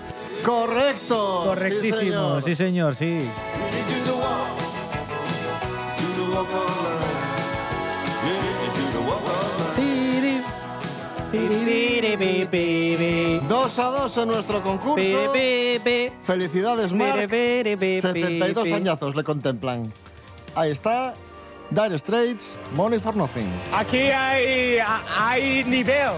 Correcto. 0.44 1.42
Correctísimo, 1.46 2.40
sí 2.42 2.54
señor, 2.54 2.94
sí. 2.94 3.18
Pi, 12.16 12.46
pi. 12.46 13.40
Dos 13.48 13.78
a 13.78 13.84
dos 13.84 14.16
en 14.18 14.28
nuestro 14.28 14.62
concurso. 14.62 15.32
Felicidades, 16.22 16.92
pi, 16.92 18.00
72 18.00 18.64
pi. 18.64 18.72
añazos 18.72 19.16
le 19.16 19.24
contemplan. 19.24 19.92
Ahí 20.54 20.70
está. 20.70 21.14
Dire 21.70 21.98
Straits, 21.98 22.58
Money 22.76 23.00
for 23.00 23.16
Nothing. 23.16 23.50
Aquí 23.72 23.98
hay, 23.98 24.78
hay 25.18 25.64
nivel. 25.64 26.12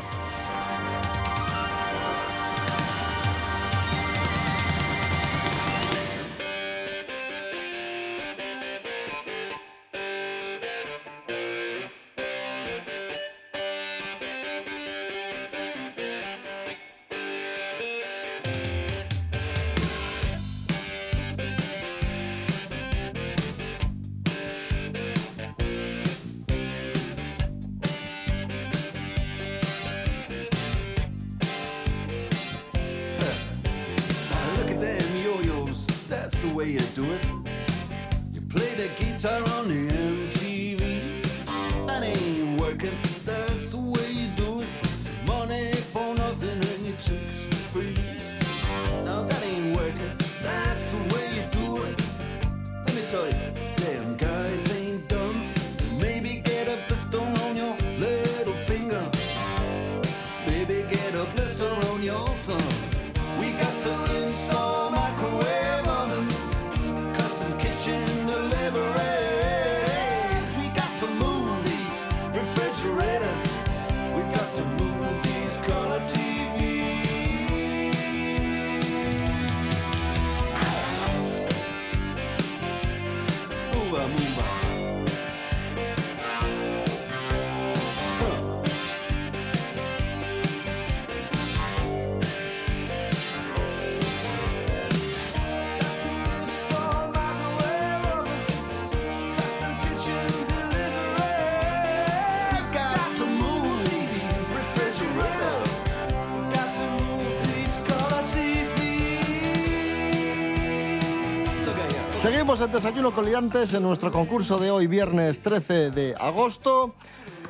Seguimos 112.17 112.61
en 112.61 112.73
Desayuno 112.73 113.13
Coliantes 113.15 113.73
en 113.75 113.83
nuestro 113.83 114.11
concurso 114.11 114.59
de 114.59 114.71
hoy, 114.71 114.87
viernes 114.87 115.41
13 115.41 115.91
de 115.91 116.15
agosto. 116.19 116.95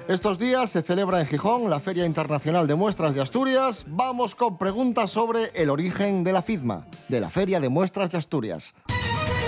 Estos 0.09 0.39
días 0.39 0.71
se 0.71 0.83
celebra 0.83 1.21
en 1.21 1.27
Gijón 1.27 1.71
la 1.71 1.81
Feria 1.81 2.05
Internacional 2.05 2.67
de 2.67 2.75
Muestras 2.75 3.15
de 3.15 3.23
Asturias. 3.23 3.85
Vamos 3.89 4.35
con 4.35 4.59
preguntas 4.59 5.11
sobre 5.11 5.47
el 5.55 5.71
origen 5.71 6.25
de 6.25 6.33
la 6.33 6.43
FIDMA, 6.43 6.87
de 7.09 7.21
la 7.21 7.31
Feria 7.31 7.61
de 7.61 7.69
Muestras 7.69 8.11
de 8.11 8.19
Asturias. 8.19 8.75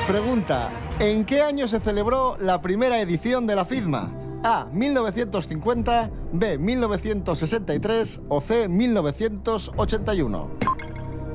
Pregunta, 0.06 0.70
¿en 1.00 1.24
qué 1.24 1.42
año 1.42 1.68
se 1.68 1.80
celebró 1.80 2.36
la 2.40 2.60
primera 2.62 3.00
edición 3.00 3.46
de 3.46 3.56
la 3.56 3.64
FIDMA? 3.64 4.10
A, 4.44 4.66
1950, 4.72 6.10
B, 6.32 6.58
1963 6.58 8.20
o 8.28 8.40
C, 8.40 8.68
1981. 8.68 10.50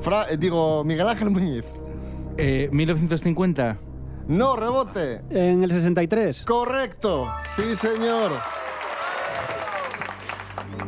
Fra- 0.00 0.26
eh, 0.30 0.36
digo, 0.36 0.82
Miguel 0.84 1.08
Ángel 1.08 1.30
Muñiz. 1.30 1.64
Eh, 2.36 2.68
1950. 2.72 3.78
No, 4.26 4.56
rebote. 4.56 5.20
En 5.30 5.62
el 5.62 5.70
63. 5.70 6.44
Correcto. 6.44 7.30
Sí, 7.54 7.76
señor. 7.76 8.32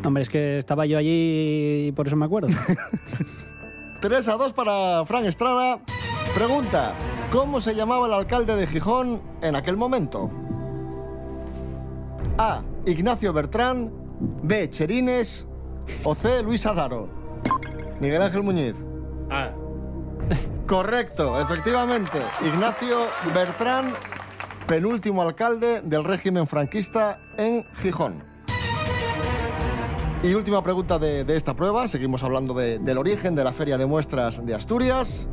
Hombre, 0.05 0.23
es 0.23 0.29
que 0.29 0.59
estaba 0.59 0.87
yo 0.87 0.99
allí 0.99 1.89
y 1.89 1.93
por 1.93 2.07
eso 2.07 2.17
me 2.17 2.25
acuerdo. 2.25 2.49
3 4.01 4.29
a 4.29 4.37
2 4.37 4.53
para 4.53 5.05
Fran 5.05 5.27
Estrada. 5.27 5.81
Pregunta, 6.35 6.95
¿cómo 7.33 7.61
se 7.61 7.75
llamaba 7.75 8.07
el 8.07 8.13
alcalde 8.13 8.57
de 8.57 8.67
Gijón 8.67 9.21
en 9.43 9.57
aquel 9.57 9.77
momento? 9.77 10.31
A. 12.39 12.63
Ignacio 12.87 13.33
Bertrán. 13.33 13.93
B. 14.43 14.69
Cherines. 14.71 15.47
O 16.05 16.15
C. 16.15 16.43
Luis 16.43 16.67
Adaro. 16.67 17.09
Miguel 18.01 18.23
Ángel 18.23 18.43
Muñiz. 18.43 18.77
Ah. 19.31 19.51
Correcto, 20.67 21.41
efectivamente. 21.41 22.19
Ignacio 22.45 23.07
Bertrán, 23.35 23.93
penúltimo 24.67 25.23
alcalde 25.23 25.81
del 25.83 26.05
régimen 26.05 26.47
franquista 26.47 27.21
en 27.39 27.65
Gijón. 27.75 28.25
Y 30.23 30.35
última 30.35 30.63
pregunta 30.63 30.99
de, 30.99 31.23
de 31.25 31.37
esta 31.37 31.55
prueba, 31.55 31.87
seguimos 31.87 32.25
hablando 32.25 32.53
de- 32.55 32.81
del 32.81 32.99
origen 32.99 33.37
de 33.37 33.45
la 33.45 33.53
Feria 33.53 33.79
de 33.79 33.87
Muestras 33.87 34.45
de 34.45 34.55
Asturias. 34.55 35.29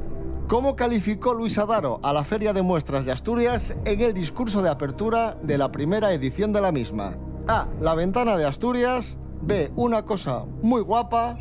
¿Cómo 0.48 0.76
calificó 0.76 1.34
Luis 1.34 1.58
Adaro 1.58 2.00
a 2.04 2.14
la 2.14 2.24
Feria 2.24 2.54
de 2.54 2.62
Muestras 2.62 3.06
de 3.06 3.12
Asturias 3.12 3.76
en 3.86 4.02
el 4.02 4.14
discurso 4.14 4.62
de 4.62 4.70
apertura 4.70 5.36
de 5.42 5.58
la 5.58 5.72
primera 5.72 6.14
edición 6.14 6.54
de 6.54 6.62
la 6.62 6.72
misma? 6.72 7.16
A. 7.48 7.68
La 7.80 7.96
ventana 7.96 8.38
de 8.38 8.46
Asturias. 8.46 9.18
B. 9.42 9.72
Una 9.76 10.04
cosa 10.04 10.46
muy 10.62 10.82
guapa. 10.82 11.38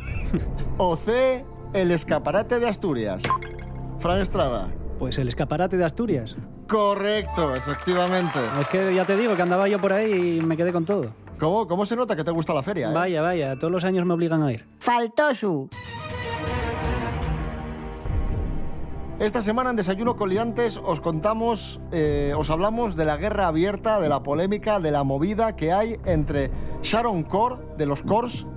O 0.77 0.95
C. 0.95 1.45
El 1.73 1.91
escaparate 1.91 2.59
de 2.59 2.67
Asturias. 2.69 3.21
Fran 4.03 4.19
Estrada. 4.19 4.67
Pues 4.99 5.17
el 5.17 5.29
escaparate 5.29 5.77
de 5.77 5.85
Asturias. 5.85 6.35
Correcto, 6.67 7.55
efectivamente. 7.55 8.37
Es 8.59 8.67
que 8.67 8.93
ya 8.93 9.05
te 9.05 9.15
digo 9.15 9.33
que 9.33 9.41
andaba 9.41 9.69
yo 9.69 9.79
por 9.79 9.93
ahí 9.93 10.39
y 10.39 10.41
me 10.41 10.57
quedé 10.57 10.73
con 10.73 10.83
todo. 10.83 11.13
¿Cómo, 11.39 11.65
cómo 11.69 11.85
se 11.85 11.95
nota 11.95 12.13
que 12.13 12.25
te 12.25 12.31
gusta 12.31 12.53
la 12.53 12.61
feria? 12.61 12.89
eh? 12.89 12.93
Vaya, 12.93 13.21
vaya, 13.21 13.57
todos 13.57 13.71
los 13.71 13.85
años 13.85 14.05
me 14.05 14.13
obligan 14.13 14.43
a 14.43 14.51
ir. 14.51 14.67
Faltó 14.79 15.33
su. 15.33 15.69
Esta 19.19 19.41
semana 19.41 19.69
en 19.69 19.77
Desayuno 19.77 20.17
con 20.17 20.27
Liantes 20.27 20.81
os 20.83 20.99
contamos, 20.99 21.79
eh, 21.93 22.33
os 22.37 22.49
hablamos 22.49 22.97
de 22.97 23.05
la 23.05 23.15
guerra 23.15 23.47
abierta, 23.47 24.01
de 24.01 24.09
la 24.09 24.21
polémica, 24.21 24.81
de 24.81 24.91
la 24.91 25.05
movida 25.05 25.55
que 25.55 25.71
hay 25.71 25.95
entre 26.03 26.51
Sharon 26.81 27.23
Cor, 27.23 27.77
de 27.77 27.85
los 27.85 28.03
Cors, 28.03 28.47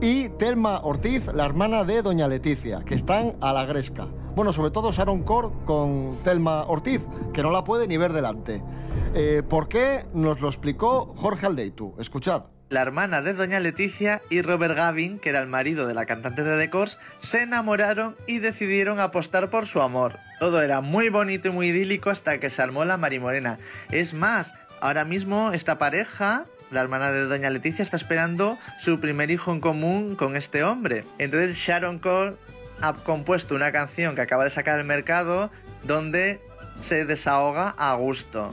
y 0.00 0.30
Telma 0.30 0.80
Ortiz, 0.82 1.32
la 1.32 1.44
hermana 1.44 1.84
de 1.84 2.02
Doña 2.02 2.26
Leticia, 2.26 2.80
que 2.84 2.96
están 2.96 3.36
a 3.40 3.52
la 3.52 3.64
gresca. 3.66 4.08
Bueno, 4.34 4.52
sobre 4.52 4.70
todo 4.70 4.92
Sharon 4.92 5.24
Cor 5.24 5.52
con 5.64 6.16
Telma 6.22 6.64
Ortiz, 6.64 7.02
que 7.32 7.42
no 7.42 7.50
la 7.50 7.64
puede 7.64 7.88
ni 7.88 7.96
ver 7.96 8.12
delante. 8.12 8.62
Eh, 9.14 9.42
¿Por 9.48 9.68
qué? 9.68 10.06
Nos 10.14 10.40
lo 10.40 10.48
explicó 10.48 11.12
Jorge 11.16 11.46
Aldeitu. 11.46 11.94
Escuchad. 11.98 12.44
La 12.68 12.82
hermana 12.82 13.20
de 13.22 13.34
Doña 13.34 13.58
Leticia 13.58 14.22
y 14.30 14.42
Robert 14.42 14.76
Gavin, 14.76 15.18
que 15.18 15.30
era 15.30 15.40
el 15.40 15.48
marido 15.48 15.88
de 15.88 15.94
la 15.94 16.06
cantante 16.06 16.44
de 16.44 16.56
The 16.56 16.70
Course, 16.70 16.96
se 17.18 17.42
enamoraron 17.42 18.14
y 18.28 18.38
decidieron 18.38 19.00
apostar 19.00 19.50
por 19.50 19.66
su 19.66 19.80
amor. 19.82 20.16
Todo 20.38 20.62
era 20.62 20.80
muy 20.80 21.08
bonito 21.08 21.48
y 21.48 21.50
muy 21.50 21.66
idílico 21.66 22.10
hasta 22.10 22.38
que 22.38 22.48
se 22.48 22.62
armó 22.62 22.84
la 22.84 22.96
marimorena. 22.96 23.58
Es 23.90 24.14
más, 24.14 24.54
ahora 24.80 25.04
mismo 25.04 25.50
esta 25.52 25.78
pareja, 25.78 26.44
la 26.70 26.80
hermana 26.80 27.10
de 27.10 27.26
Doña 27.26 27.50
Leticia, 27.50 27.82
está 27.82 27.96
esperando 27.96 28.56
su 28.78 29.00
primer 29.00 29.32
hijo 29.32 29.50
en 29.50 29.60
común 29.60 30.14
con 30.14 30.36
este 30.36 30.62
hombre. 30.62 31.04
Entonces 31.18 31.56
Sharon 31.56 31.98
Cole 31.98 32.36
ha 32.80 32.94
compuesto 32.94 33.54
una 33.54 33.72
canción 33.72 34.14
que 34.14 34.22
acaba 34.22 34.44
de 34.44 34.50
sacar 34.50 34.78
al 34.78 34.84
mercado 34.84 35.50
donde 35.84 36.40
se 36.80 37.04
desahoga 37.04 37.74
a 37.76 37.94
gusto. 37.94 38.50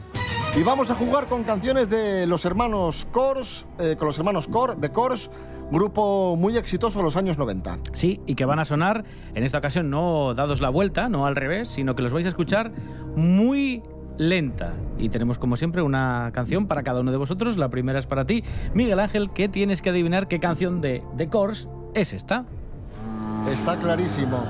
Y 0.55 0.63
vamos 0.63 0.89
a 0.89 0.95
jugar 0.95 1.27
con 1.27 1.43
canciones 1.43 1.89
de 1.89 2.25
los 2.25 2.45
hermanos 2.45 3.07
Cors, 3.11 3.65
eh, 3.79 3.95
con 3.97 4.07
los 4.07 4.17
hermanos 4.17 4.47
Cor, 4.47 4.77
de 4.77 4.89
Cors, 4.89 5.29
grupo 5.71 6.35
muy 6.35 6.57
exitoso 6.57 6.99
en 6.99 7.05
los 7.05 7.15
años 7.15 7.37
90. 7.37 7.79
Sí, 7.93 8.21
y 8.25 8.35
que 8.35 8.45
van 8.45 8.59
a 8.59 8.65
sonar, 8.65 9.03
en 9.35 9.43
esta 9.43 9.59
ocasión 9.59 9.89
no 9.89 10.33
dados 10.33 10.61
la 10.61 10.69
vuelta, 10.69 11.09
no 11.09 11.25
al 11.25 11.35
revés, 11.35 11.67
sino 11.67 11.95
que 11.95 12.01
los 12.01 12.13
vais 12.13 12.25
a 12.25 12.29
escuchar 12.29 12.71
muy 13.15 13.83
lenta. 14.17 14.73
Y 14.97 15.09
tenemos 15.09 15.37
como 15.37 15.57
siempre 15.57 15.81
una 15.81 16.31
canción 16.33 16.67
para 16.67 16.83
cada 16.83 17.01
uno 17.01 17.11
de 17.11 17.17
vosotros. 17.17 17.57
La 17.57 17.69
primera 17.69 17.99
es 17.99 18.07
para 18.07 18.25
ti, 18.25 18.43
Miguel 18.73 18.99
Ángel, 18.99 19.31
que 19.31 19.49
tienes 19.49 19.81
que 19.81 19.89
adivinar 19.89 20.27
qué 20.27 20.39
canción 20.39 20.81
de 20.81 21.03
The 21.17 21.29
Course 21.29 21.67
es 21.93 22.13
esta. 22.13 22.45
Está 23.51 23.75
clarísimo. 23.77 24.45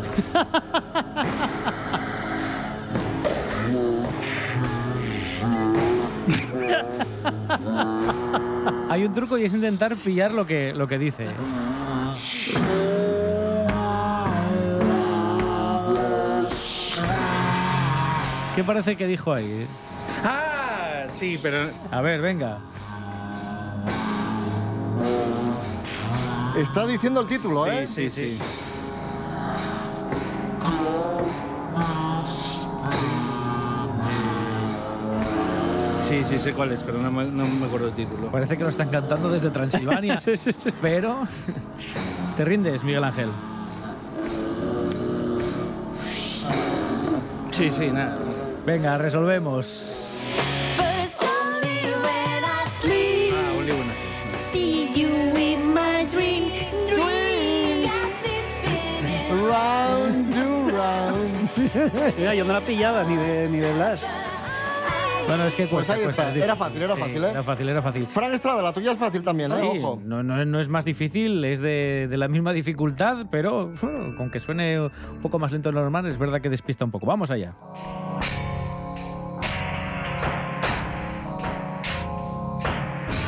Hay 8.90 9.04
un 9.04 9.14
truco 9.14 9.38
y 9.38 9.46
es 9.46 9.54
intentar 9.54 9.96
pillar 9.98 10.32
lo 10.32 10.46
que, 10.46 10.74
lo 10.74 10.88
que 10.88 10.98
dice. 10.98 11.28
¿Qué 18.56 18.64
parece 18.64 18.98
que 18.98 19.06
dijo 19.06 19.34
ahí? 19.34 19.68
Ah, 20.24 21.04
sí, 21.08 21.40
pero. 21.42 21.70
A 21.92 22.02
ver, 22.02 22.22
venga. 22.22 22.58
Está 26.58 26.88
diciendo 26.88 27.22
el 27.22 27.28
título, 27.28 27.68
¿eh? 27.68 27.86
Sí, 27.86 28.10
sí. 28.10 28.40
Sí, 36.08 36.24
sí, 36.24 36.40
sé 36.40 36.54
cuál 36.54 36.72
es, 36.72 36.84
pero 36.84 37.00
no 37.00 37.12
me, 37.12 37.26
no 37.26 37.46
me 37.46 37.66
acuerdo 37.66 37.88
el 37.90 37.94
título. 37.94 38.32
Parece 38.32 38.58
que 38.58 38.64
lo 38.64 38.70
están 38.70 38.90
cantando 38.90 39.30
desde 39.30 39.50
Transilvania. 39.50 40.22
Pero. 40.82 41.28
¿Te 42.38 42.46
rindes, 42.46 42.84
Miguel 42.84 43.04
Ángel? 43.04 43.28
Sí, 47.52 47.70
sí, 47.72 47.92
nada. 47.92 48.16
Venga, 48.66 48.98
resolvemos. 48.98 49.94
Ah. 50.80 51.08
Round 59.30 60.34
to 60.34 60.72
round. 60.72 62.14
Mira, 62.18 62.34
yo 62.34 62.46
no 62.46 62.54
la 62.54 62.62
pillaba 62.62 63.04
ni 63.04 63.18
de, 63.18 63.50
ni 63.50 63.58
de 63.58 63.74
Blas. 63.74 64.02
Bueno, 65.28 65.44
es 65.46 65.56
que 65.56 65.64
Pues 65.64 65.72
cuesta, 65.88 65.94
ahí 65.94 66.04
cuesta, 66.04 66.28
está. 66.28 66.38
es 66.38 66.44
Era 66.44 66.56
fácil, 66.56 66.82
era 66.82 66.96
Sí, 66.96 67.02
fácil, 67.02 67.24
¿eh? 67.24 67.30
Era 67.32 67.44
fácil, 67.44 67.70
era 67.70 67.82
fácil. 67.82 68.08
Fran 68.08 68.34
Estrada, 68.34 68.62
la 68.62 68.74
tuya 68.74 68.94
es 68.94 68.98
fácil 68.98 69.22
también, 69.24 69.52
¿eh? 69.52 69.56
Sí, 69.74 69.80
Ojo. 69.80 70.02
no, 70.06 70.24
no, 70.24 70.46
no 70.46 70.60
es 70.60 70.70
más 70.70 70.86
difícil, 70.86 71.44
es 71.44 71.60
de, 71.60 72.08
de 72.10 72.18
la 72.18 72.28
misma 72.30 72.54
dificultad, 72.54 73.26
pero 73.30 73.74
bueno, 73.82 74.16
con 74.16 74.32
que 74.32 74.40
suene 74.40 74.80
un 74.80 74.92
poco 75.22 75.38
más 75.38 75.52
lento 75.52 75.70
de 75.70 75.74
lo 75.76 75.82
normal, 75.82 76.06
es 76.06 76.18
verdad 76.18 76.40
que 76.40 76.50
despista 76.50 76.86
un 76.86 76.92
poco. 76.92 77.06
Vamos 77.06 77.30
allá. 77.30 77.54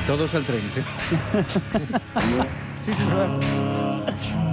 Todos 0.07 0.33
al 0.33 0.43
tren, 0.45 0.61
sí. 0.73 0.81
Sí, 2.79 2.93
sí, 2.93 3.01
es 3.03 3.07
verdad. 3.13 4.48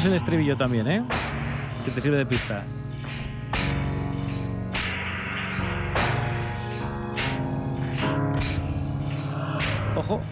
Esto 0.00 0.08
es 0.08 0.12
el 0.12 0.16
estribillo 0.16 0.56
también, 0.56 0.88
¿eh? 0.88 1.02
Si 1.84 1.90
te 1.90 2.00
sirve 2.00 2.16
de 2.16 2.24
pista. 2.24 2.64
Ojo. 9.94 10.22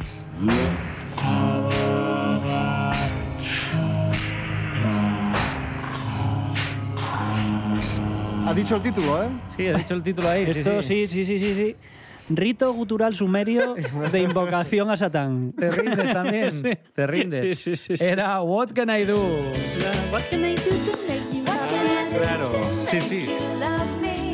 Ha 8.46 8.54
dicho 8.54 8.76
el 8.76 8.82
título, 8.82 9.22
¿eh? 9.22 9.28
Sí, 9.54 9.66
he 9.66 9.74
dicho 9.74 9.92
el 9.92 10.02
título 10.02 10.30
ahí. 10.30 10.46
sí, 10.46 10.60
Esto 10.60 10.80
sí, 10.80 11.06
sí, 11.06 11.24
sí, 11.26 11.38
sí, 11.38 11.54
sí. 11.54 11.76
Rito 12.28 12.72
gutural 12.72 13.14
sumerio 13.14 13.74
de 14.12 14.20
invocación 14.22 14.90
a 14.90 14.96
Satán. 14.96 15.52
Te 15.52 15.70
rindes 15.70 16.12
también. 16.12 16.62
Sí. 16.62 16.70
Te 16.94 17.06
rindes. 17.06 17.58
Sí, 17.58 17.76
sí, 17.76 17.82
sí, 17.82 17.96
sí. 17.96 18.04
Era 18.04 18.40
What 18.42 18.70
Can 18.72 18.90
I 18.90 19.04
Do? 19.04 19.16
What 20.10 20.22
can 20.30 20.44
I 20.44 20.54
do 20.54 20.62
to 20.62 20.98
make 21.08 21.32
you 21.32 21.44
happy? 21.46 22.18
Claro, 22.18 22.44
sí, 22.90 23.00
sí. 23.00 23.26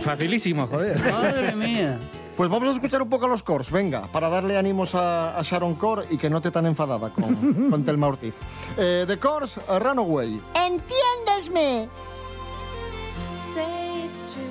Facilísimo, 0.02 0.66
joder. 0.66 0.98
Madre 1.12 1.54
mía. 1.54 1.98
Pues 2.37 2.50
vamos 2.50 2.68
a 2.68 2.72
escuchar 2.72 3.00
un 3.00 3.09
poco 3.09 3.28
los 3.28 3.42
cors, 3.44 3.70
venga, 3.70 4.09
para 4.09 4.28
darle 4.28 4.59
ánimos 4.59 4.94
a, 4.96 5.38
a 5.38 5.42
Sharon 5.42 5.76
Core 5.76 6.02
y 6.11 6.16
que 6.16 6.28
no 6.28 6.40
te 6.42 6.50
tan 6.50 6.66
enfadada 6.66 7.11
con, 7.11 7.70
con 7.70 7.85
Telma 7.85 8.09
Ortiz. 8.09 8.35
Eh, 8.76 9.04
the 9.07 9.18
Cors, 9.18 9.57
uh, 9.57 9.78
Runaway. 9.78 10.40
¡Entiéndesme! 10.54 11.88
say 13.54 14.04
it's 14.07 14.35
true. 14.35 14.42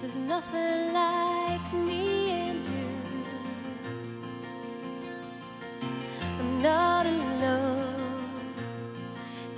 There's 0.00 0.16
nothing 0.18 0.94
like 0.94 1.41
not 6.62 7.06
alone. 7.06 7.96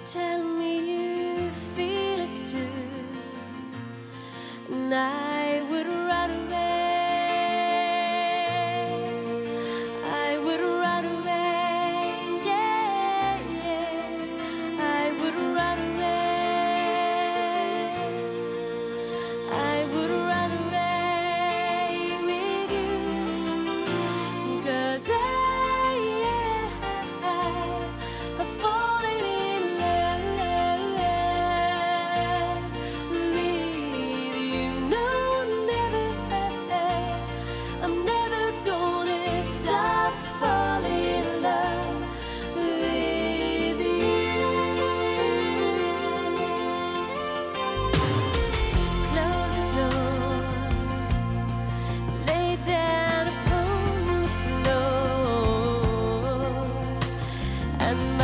Tell 0.06 0.42
me 0.42 0.72
you 0.92 1.50
feel 1.50 2.20
it 2.20 2.44
too. 2.46 2.68
I 4.92 5.23
I'm 57.94 58.23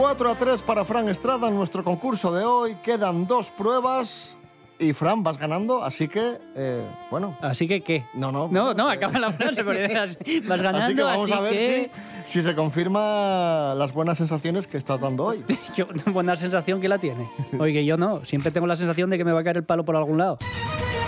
4 0.00 0.30
a 0.30 0.34
3 0.34 0.62
para 0.62 0.82
Fran 0.86 1.10
Estrada 1.10 1.48
en 1.48 1.54
nuestro 1.54 1.84
concurso 1.84 2.32
de 2.32 2.42
hoy. 2.42 2.74
Quedan 2.76 3.26
dos 3.26 3.50
pruebas 3.50 4.34
y 4.78 4.94
Fran 4.94 5.22
vas 5.22 5.36
ganando, 5.36 5.84
así 5.84 6.08
que, 6.08 6.38
eh, 6.56 6.88
bueno. 7.10 7.36
¿Así 7.42 7.68
que 7.68 7.82
qué? 7.82 8.06
No, 8.14 8.32
no. 8.32 8.48
No, 8.50 8.72
no, 8.72 8.88
acaba 8.88 9.18
la 9.18 9.30
frase, 9.30 9.62
porque 9.62 9.88
vas 10.48 10.62
ganando. 10.62 10.86
Así 10.86 10.94
que 10.96 11.02
vamos 11.02 11.30
así 11.30 11.38
a 11.38 11.42
ver 11.42 11.52
que- 11.52 11.90
si, 12.24 12.38
si 12.38 12.42
se 12.42 12.54
confirma 12.54 13.74
las 13.76 13.92
buenas 13.92 14.16
sensaciones 14.16 14.66
que 14.66 14.78
estás 14.78 15.02
dando 15.02 15.26
hoy. 15.26 15.44
Qué 15.76 15.84
buena 16.10 16.34
sensación 16.34 16.80
que 16.80 16.88
la 16.88 16.96
tiene. 16.96 17.30
Oye, 17.58 17.84
yo 17.84 17.98
no. 17.98 18.24
Siempre 18.24 18.50
tengo 18.50 18.66
la 18.66 18.76
sensación 18.76 19.10
de 19.10 19.18
que 19.18 19.24
me 19.26 19.32
va 19.32 19.40
a 19.40 19.44
caer 19.44 19.58
el 19.58 19.64
palo 19.64 19.84
por 19.84 19.96
algún 19.96 20.16
lado. 20.16 20.38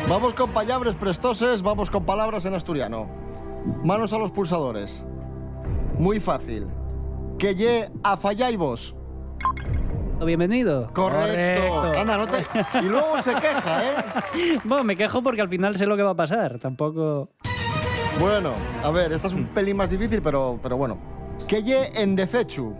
Vamos 0.06 0.34
con 0.34 0.50
palabras 0.50 0.96
prestoses, 0.96 1.62
vamos 1.62 1.90
con 1.90 2.04
palabras 2.04 2.44
en 2.44 2.52
asturiano. 2.52 3.08
Manos 3.84 4.12
a 4.12 4.18
los 4.18 4.30
pulsadores. 4.32 5.06
Muy 5.98 6.20
fácil. 6.20 6.66
Que 7.42 7.56
ye 7.56 7.90
a 8.04 8.16
falláis 8.16 8.94
Bienvenido. 10.24 10.88
Correcto. 10.92 11.82
Anda, 11.98 12.16
no 12.16 12.28
te... 12.28 12.46
Y 12.80 12.84
luego 12.84 13.20
se 13.20 13.34
queja, 13.34 13.82
¿eh? 13.82 14.58
Bueno, 14.64 14.84
me 14.84 14.96
quejo 14.96 15.24
porque 15.24 15.40
al 15.40 15.48
final 15.48 15.76
sé 15.76 15.84
lo 15.86 15.96
que 15.96 16.04
va 16.04 16.12
a 16.12 16.14
pasar. 16.14 16.60
Tampoco. 16.60 17.30
Bueno, 18.20 18.52
a 18.84 18.92
ver, 18.92 19.12
esta 19.12 19.26
es 19.26 19.34
un 19.34 19.46
pelín 19.46 19.76
más 19.76 19.90
difícil, 19.90 20.22
pero, 20.22 20.60
pero 20.62 20.76
bueno. 20.76 21.00
Que 21.48 21.64
ye 21.64 21.90
en 22.00 22.14
defechu. 22.14 22.76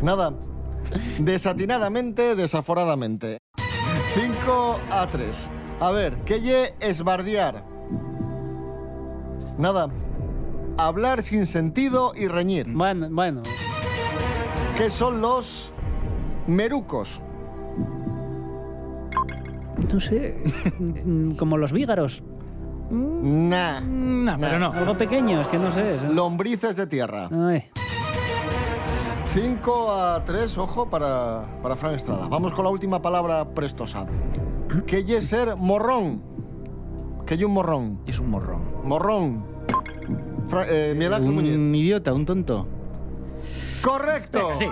Nada. 0.00 0.32
Desatinadamente, 1.18 2.36
desaforadamente. 2.36 3.38
5 4.14 4.80
a 4.92 5.08
3. 5.08 5.50
A 5.80 5.90
ver, 5.90 6.18
que 6.18 6.40
ye 6.40 6.72
esbardear. 6.78 7.64
Nada. 9.58 9.88
Hablar 10.78 11.22
sin 11.24 11.44
sentido 11.46 12.12
y 12.16 12.28
reñir. 12.28 12.72
Bueno, 12.72 13.08
bueno. 13.10 13.42
¿Qué 14.76 14.88
son 14.88 15.20
los 15.20 15.72
merucos? 16.46 17.20
No 19.92 19.98
sé. 19.98 20.40
Como 21.36 21.56
los 21.56 21.72
vígaros. 21.72 22.22
Nah. 22.90 23.80
Nah, 23.80 24.36
pero 24.38 24.60
no. 24.60 24.72
Algo 24.72 24.96
pequeño, 24.96 25.40
es 25.40 25.48
que 25.48 25.58
no 25.58 25.72
sé. 25.72 25.96
eso. 25.96 26.12
Lombrices 26.12 26.76
de 26.76 26.86
tierra. 26.86 27.28
Ay. 27.32 27.64
5 29.26 29.92
a 29.92 30.24
3, 30.24 30.58
ojo, 30.58 30.88
para, 30.88 31.42
para 31.60 31.74
Fran 31.74 31.96
Estrada. 31.96 32.28
Vamos 32.28 32.52
con 32.52 32.64
la 32.64 32.70
última 32.70 33.02
palabra 33.02 33.52
prestosa. 33.52 34.06
Que 34.86 35.02
ye 35.02 35.20
ser 35.22 35.56
morrón. 35.56 36.22
Que 37.26 37.36
ye 37.36 37.44
un 37.44 37.52
morrón. 37.52 38.00
Es 38.06 38.20
un 38.20 38.30
morrón. 38.30 38.62
Morrón. 38.84 39.44
Fra- 40.48 40.66
eh, 40.68 40.94
Miguel 40.94 41.14
Ángel 41.14 41.32
Muñiz. 41.32 41.56
Un 41.56 41.74
idiota, 41.74 42.12
un 42.12 42.24
tonto. 42.26 42.66
¡Correcto! 43.82 44.48
Venga, 44.48 44.56
sí. 44.56 44.66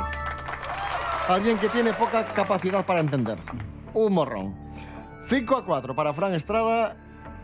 Alguien 1.28 1.58
que 1.58 1.68
tiene 1.68 1.92
poca 1.92 2.24
capacidad 2.26 2.84
para 2.86 3.00
entender. 3.00 3.38
Un 3.94 4.12
morrón. 4.14 4.54
5 5.26 5.56
a 5.56 5.64
4 5.64 5.94
para 5.94 6.12
Fran 6.12 6.34
Estrada. 6.34 6.96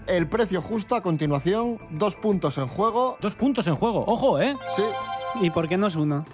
El 0.07 0.29
precio 0.29 0.61
justo 0.61 0.95
a 0.95 1.03
continuación. 1.03 1.79
Dos 1.90 2.14
puntos 2.16 2.59
en 2.59 2.68
juego. 2.68 3.16
Dos 3.21 3.35
puntos 3.35 3.66
en 3.66 3.77
juego. 3.77 4.05
Ojo, 4.07 4.40
¿eh? 4.40 4.55
Sí. 4.77 4.83
¿Y 5.42 5.51
por 5.51 5.68
qué 5.68 5.77
no 5.77 5.87
es 5.88 5.97
uno? 5.97 6.25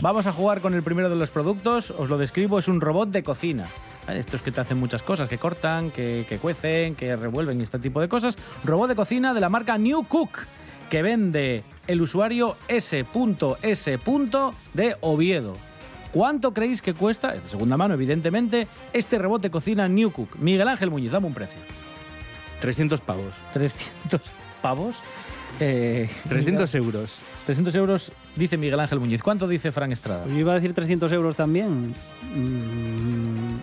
Vamos 0.00 0.26
a 0.26 0.32
jugar 0.32 0.60
con 0.62 0.74
el 0.74 0.82
primero 0.82 1.10
de 1.10 1.16
los 1.16 1.30
productos. 1.30 1.90
Os 1.90 2.08
lo 2.08 2.16
describo, 2.16 2.58
es 2.58 2.68
un 2.68 2.80
robot 2.80 3.10
de 3.10 3.22
cocina. 3.22 3.66
Estos 4.08 4.40
que 4.42 4.50
te 4.50 4.60
hacen 4.60 4.78
muchas 4.78 5.02
cosas, 5.02 5.28
que 5.28 5.36
cortan, 5.38 5.90
que, 5.90 6.24
que 6.28 6.38
cuecen, 6.38 6.94
que 6.94 7.14
revuelven 7.16 7.60
y 7.60 7.62
este 7.62 7.78
tipo 7.78 8.00
de 8.00 8.08
cosas. 8.08 8.36
Robot 8.64 8.88
de 8.88 8.96
cocina 8.96 9.34
de 9.34 9.40
la 9.40 9.48
marca 9.50 9.76
New 9.76 10.04
Cook, 10.04 10.38
que 10.90 11.02
vende 11.02 11.62
el 11.86 12.02
usuario 12.02 12.56
S.S. 12.68 13.98
de 14.74 14.96
Oviedo. 15.00 15.52
¿Cuánto 16.12 16.52
creéis 16.52 16.82
que 16.82 16.92
cuesta, 16.92 17.32
de 17.32 17.48
segunda 17.48 17.76
mano 17.76 17.94
evidentemente, 17.94 18.66
este 18.92 19.16
robot 19.18 19.40
de 19.40 19.50
cocina 19.50 19.88
New 19.88 20.10
Cook? 20.10 20.36
Miguel 20.40 20.66
Ángel 20.66 20.90
Muñiz, 20.90 21.12
dame 21.12 21.28
un 21.28 21.34
precio. 21.34 21.58
300 22.60 23.00
pavos. 23.00 23.34
300 23.54 24.20
pavos. 24.62 24.96
Eh, 25.60 26.10
300 26.28 26.74
euros. 26.74 27.22
300 27.46 27.74
euros, 27.76 28.12
dice 28.34 28.56
Miguel 28.56 28.80
Ángel 28.80 28.98
Muñiz. 28.98 29.22
¿Cuánto 29.22 29.46
dice 29.46 29.70
Fran 29.70 29.92
Estrada? 29.92 30.26
Yo 30.26 30.38
iba 30.38 30.52
a 30.52 30.56
decir 30.56 30.74
300 30.74 31.12
euros 31.12 31.36
también. 31.36 31.94
Mm, 32.34 33.60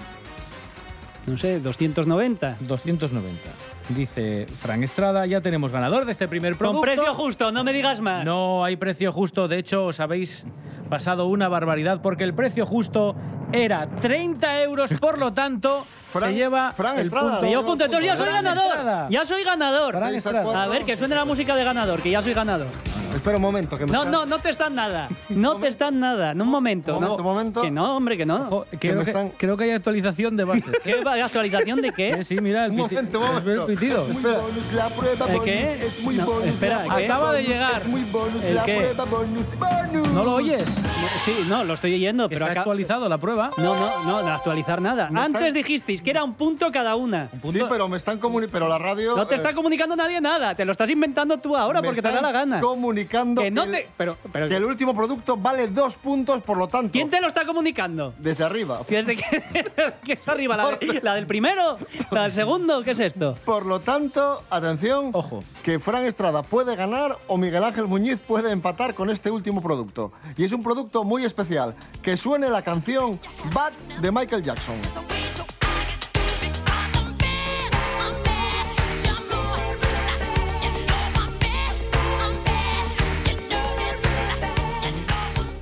no 1.27 1.37
sé, 1.37 1.59
290. 1.59 2.57
290. 2.61 3.66
Dice 3.89 4.45
Fran 4.47 4.83
Estrada, 4.83 5.25
ya 5.25 5.39
tenemos 5.39 5.71
ganador 5.71 6.05
de 6.05 6.11
este 6.11 6.27
primer 6.27 6.57
producto. 6.57 6.81
Con 6.81 6.95
precio 6.95 7.13
justo, 7.13 7.51
no 7.51 7.63
me 7.63 7.71
digas 7.71 8.01
más. 8.01 8.25
No 8.25 8.65
hay 8.65 8.75
precio 8.75 9.13
justo, 9.13 9.47
de 9.47 9.59
hecho 9.59 9.85
os 9.85 9.99
habéis 10.01 10.45
pasado 10.89 11.27
una 11.27 11.47
barbaridad 11.47 12.01
porque 12.01 12.25
el 12.25 12.33
precio 12.33 12.65
justo 12.65 13.15
era 13.53 13.87
30 13.87 14.63
euros, 14.63 14.93
por 14.99 15.17
lo 15.17 15.33
tanto, 15.33 15.85
se 16.11 16.33
lleva 16.33 16.73
Fran 16.73 16.99
el 16.99 17.05
Estrada, 17.05 17.31
punto. 17.31 17.47
Llevo 17.47 17.65
punto, 17.65 17.85
entonces 17.85 18.05
ya 18.07 18.17
soy 18.17 18.27
Fran 18.27 18.43
ganador. 18.43 18.67
Estrada. 18.75 19.07
Ya 19.09 19.25
soy 19.25 19.43
ganador. 19.43 19.95
A 19.95 20.67
ver, 20.67 20.83
que 20.83 20.97
suene 20.97 21.15
la 21.15 21.25
música 21.25 21.55
de 21.55 21.63
ganador, 21.63 22.01
que 22.01 22.11
ya 22.11 22.21
soy 22.21 22.33
ganador. 22.33 22.67
Espera 23.15 23.37
un 23.37 23.41
momento. 23.41 23.77
Que 23.77 23.85
me 23.85 23.91
No, 23.91 23.99
están- 23.99 24.11
no, 24.11 24.25
no 24.25 24.39
te 24.39 24.49
están 24.49 24.75
nada. 24.75 25.07
No 25.29 25.55
te 25.55 25.67
están 25.67 25.99
nada. 25.99 26.33
No, 26.33 26.43
un 26.43 26.49
momento. 26.49 26.93
Momento, 26.93 27.17
no. 27.17 27.23
momento. 27.23 27.61
Que 27.61 27.71
no, 27.71 27.95
hombre, 27.97 28.17
que 28.17 28.25
no. 28.25 28.35
Ojo, 28.47 28.65
creo, 28.79 28.95
que, 29.03 29.09
están- 29.11 29.29
creo 29.37 29.57
que 29.57 29.63
hay 29.65 29.71
actualización 29.71 30.35
de 30.37 30.43
bases. 30.43 30.65
¿Qué 30.83 31.01
va- 31.03 31.13
actualización 31.23 31.81
de 31.81 31.91
qué? 31.91 32.23
Sí, 32.23 32.37
mira, 32.41 32.65
el, 32.65 32.71
Un 32.71 32.77
piti- 32.79 32.95
momento, 32.95 33.19
un 33.19 33.25
el 33.25 33.33
momento. 33.33 33.65
pitido. 33.67 34.07
Espera. 34.07 34.39
La 34.73 34.89
prueba 34.89 35.25
¿El 35.25 35.31
bonus 35.31 35.43
qué? 35.45 35.85
es 35.87 35.99
muy 36.03 36.15
No, 36.15 36.25
bonus. 36.25 36.45
espera. 36.47 36.83
Acaba 36.89 37.33
de 37.33 37.43
llegar. 37.43 37.81
Es 37.81 37.87
muy 37.87 38.03
bonus. 38.03 38.43
¿El 38.43 38.55
la 38.55 38.63
qué? 38.63 38.75
prueba 38.77 39.05
bonus. 39.05 39.45
bonus. 39.59 40.07
¿No 40.09 40.23
lo 40.23 40.33
oyes? 40.35 40.81
Sí, 41.23 41.45
no, 41.47 41.63
lo 41.63 41.73
estoy 41.73 41.93
oyendo, 41.95 42.27
pero 42.29 42.39
se 42.39 42.45
ha 42.45 42.51
acá... 42.51 42.59
actualizado 42.61 43.09
la 43.09 43.17
prueba. 43.17 43.51
No, 43.57 43.75
no, 43.75 44.03
no, 44.05 44.23
de 44.23 44.31
actualizar 44.31 44.81
nada. 44.81 45.07
Antes 45.07 45.41
están- 45.41 45.53
dijisteis 45.53 46.01
que 46.01 46.09
era 46.11 46.23
un 46.23 46.33
punto 46.33 46.71
cada 46.71 46.95
una. 46.95 47.29
Sí, 47.51 47.61
pero 47.69 47.87
me 47.87 47.97
están 47.97 48.19
comunicando. 48.19 48.51
Pero 48.51 48.67
la 48.69 48.77
radio. 48.77 49.15
No 49.15 49.25
te 49.25 49.33
eh, 49.35 49.37
está 49.37 49.53
comunicando 49.53 49.95
nadie 49.95 50.21
nada. 50.21 50.55
Te 50.55 50.63
lo 50.65 50.71
estás 50.71 50.89
inventando 50.89 51.37
tú 51.37 51.55
ahora 51.55 51.81
me 51.81 51.87
porque 51.87 52.01
te 52.01 52.09
da 52.11 52.21
la 52.21 52.31
gana. 52.31 52.59
Comunicando 53.05 53.41
Que 53.41 53.51
no 53.51 53.63
el- 53.63 53.71
te... 53.71 53.87
Pero, 53.97 54.17
pero, 54.31 54.47
que 54.49 54.55
el 54.55 54.63
último 54.65 54.95
producto 54.95 55.37
vale 55.37 55.67
dos 55.67 55.95
puntos, 55.97 56.41
por 56.41 56.57
lo 56.57 56.67
tanto. 56.67 56.91
¿Quién 56.93 57.09
te 57.09 57.21
lo 57.21 57.27
está 57.27 57.45
comunicando? 57.45 58.13
Desde 58.17 58.43
arriba. 58.43 58.81
¿Desde 58.89 59.15
que, 59.15 59.23
que 60.03 60.13
es 60.13 60.27
arriba? 60.27 60.57
¿La, 60.57 60.71
de- 60.77 61.01
la 61.03 61.15
del 61.15 61.27
primero? 61.27 61.77
¿La 62.11 62.23
del 62.23 62.33
segundo? 62.33 62.81
¿Qué 62.83 62.91
es 62.91 62.99
esto? 62.99 63.35
Por 63.45 63.65
lo 63.65 63.79
tanto, 63.81 64.41
atención, 64.49 65.11
Ojo. 65.13 65.43
que 65.63 65.79
Fran 65.79 66.05
Estrada 66.05 66.43
puede 66.43 66.75
ganar 66.75 67.17
o 67.27 67.37
Miguel 67.37 67.63
Ángel 67.63 67.85
Muñiz 67.87 68.17
puede 68.19 68.51
empatar 68.51 68.93
con 68.93 69.09
este 69.09 69.29
último 69.31 69.61
producto. 69.61 70.11
Y 70.35 70.43
es 70.45 70.51
un 70.51 70.63
producto 70.63 71.03
muy 71.03 71.25
especial, 71.25 71.75
que 72.01 72.17
suene 72.17 72.49
la 72.49 72.61
canción 72.61 73.19
Bad 73.53 73.73
de 74.01 74.11
Michael 74.11 74.43
Jackson. 74.43 74.75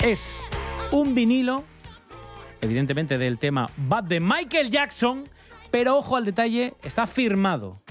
Es 0.06 0.46
un 0.92 1.16
vinilo, 1.16 1.64
evidentemente 2.62 3.18
del 3.18 3.40
tema 3.40 3.68
Bad 3.76 4.04
de 4.04 4.20
Michael 4.20 4.70
Jackson, 4.70 5.24
pero 5.72 5.98
ojo 5.98 6.16
al 6.16 6.26
detalle, 6.26 6.76
está 6.84 7.08
firmado. 7.08 7.82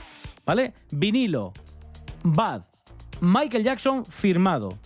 ¿Vale? 0.46 0.74
Vinilo, 0.92 1.52
Bad, 2.22 2.62
Michael 3.20 3.64
Jackson 3.64 4.06
firmado. 4.06 4.78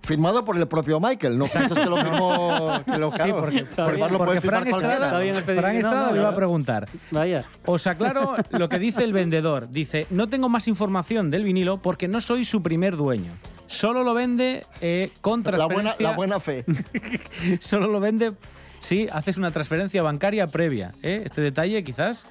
Firmado 0.00 0.44
por 0.44 0.58
el 0.58 0.66
propio 0.66 0.98
Michael, 0.98 1.38
no 1.38 1.44
piensas 1.44 1.78
que 1.78 1.86
lo 1.86 1.96
firmó... 1.98 2.82
Que 2.86 2.98
lo, 2.98 3.12
claro, 3.12 3.36
porque, 3.38 3.64
firmarlo 3.64 4.18
porque 4.18 4.24
puede 4.24 4.40
firmar 4.40 4.62
Fran 4.62 4.70
cualquiera. 4.70 4.94
Estrada, 4.94 5.06
Está 5.06 5.18
bien 5.20 5.36
especificado, 5.36 5.62
Fran 5.62 5.76
Estrada 5.76 6.06
no, 6.06 6.12
le 6.12 6.20
iba 6.22 6.28
a 6.28 6.34
preguntar. 6.34 6.88
Vaya. 7.12 7.44
Os 7.66 7.86
aclaro 7.86 8.34
lo 8.50 8.68
que 8.68 8.80
dice 8.80 9.04
el 9.04 9.12
vendedor. 9.12 9.70
Dice, 9.70 10.08
no 10.10 10.28
tengo 10.28 10.48
más 10.48 10.66
información 10.66 11.30
del 11.30 11.44
vinilo 11.44 11.80
porque 11.80 12.08
no 12.08 12.20
soy 12.20 12.44
su 12.44 12.64
primer 12.64 12.96
dueño. 12.96 13.30
Solo 13.72 14.04
lo 14.04 14.14
vende 14.14 14.64
eh, 14.80 15.10
con 15.20 15.42
La 15.44 15.64
buena, 15.66 15.94
transferencia... 15.94 16.08
la 16.10 16.16
buena 16.16 16.40
fe. 16.40 16.64
Solo 17.60 17.86
lo 17.88 18.00
vende 18.00 18.32
si 18.80 19.08
haces 19.10 19.36
una 19.38 19.50
transferencia 19.50 20.02
bancaria 20.02 20.46
previa. 20.46 20.92
¿eh? 21.02 21.22
Este 21.24 21.40
detalle 21.40 21.82
quizás 21.82 22.26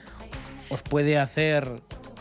os 0.69 0.81
puede 0.81 1.17
hacer, 1.17 1.67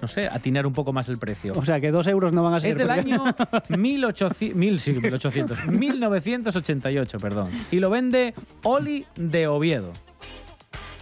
no 0.02 0.08
sé, 0.08 0.26
atinar 0.26 0.66
un 0.66 0.72
poco 0.72 0.92
más 0.92 1.08
el 1.08 1.18
precio. 1.18 1.52
O 1.56 1.64
sea, 1.64 1.80
que 1.80 1.90
dos 1.90 2.06
euros 2.06 2.32
no 2.32 2.42
van 2.42 2.54
a 2.54 2.60
ser. 2.60 2.70
Es 2.70 2.76
del 2.76 2.86
porque- 2.88 3.00
año 3.00 3.24
1800, 3.68 4.56
mil, 4.56 4.80
sí, 4.80 4.92
1800, 4.92 5.66
1988, 5.66 7.18
perdón. 7.18 7.48
Y 7.70 7.78
lo 7.80 7.90
vende 7.90 8.34
Oli 8.62 9.04
de 9.16 9.46
Oviedo. 9.48 9.92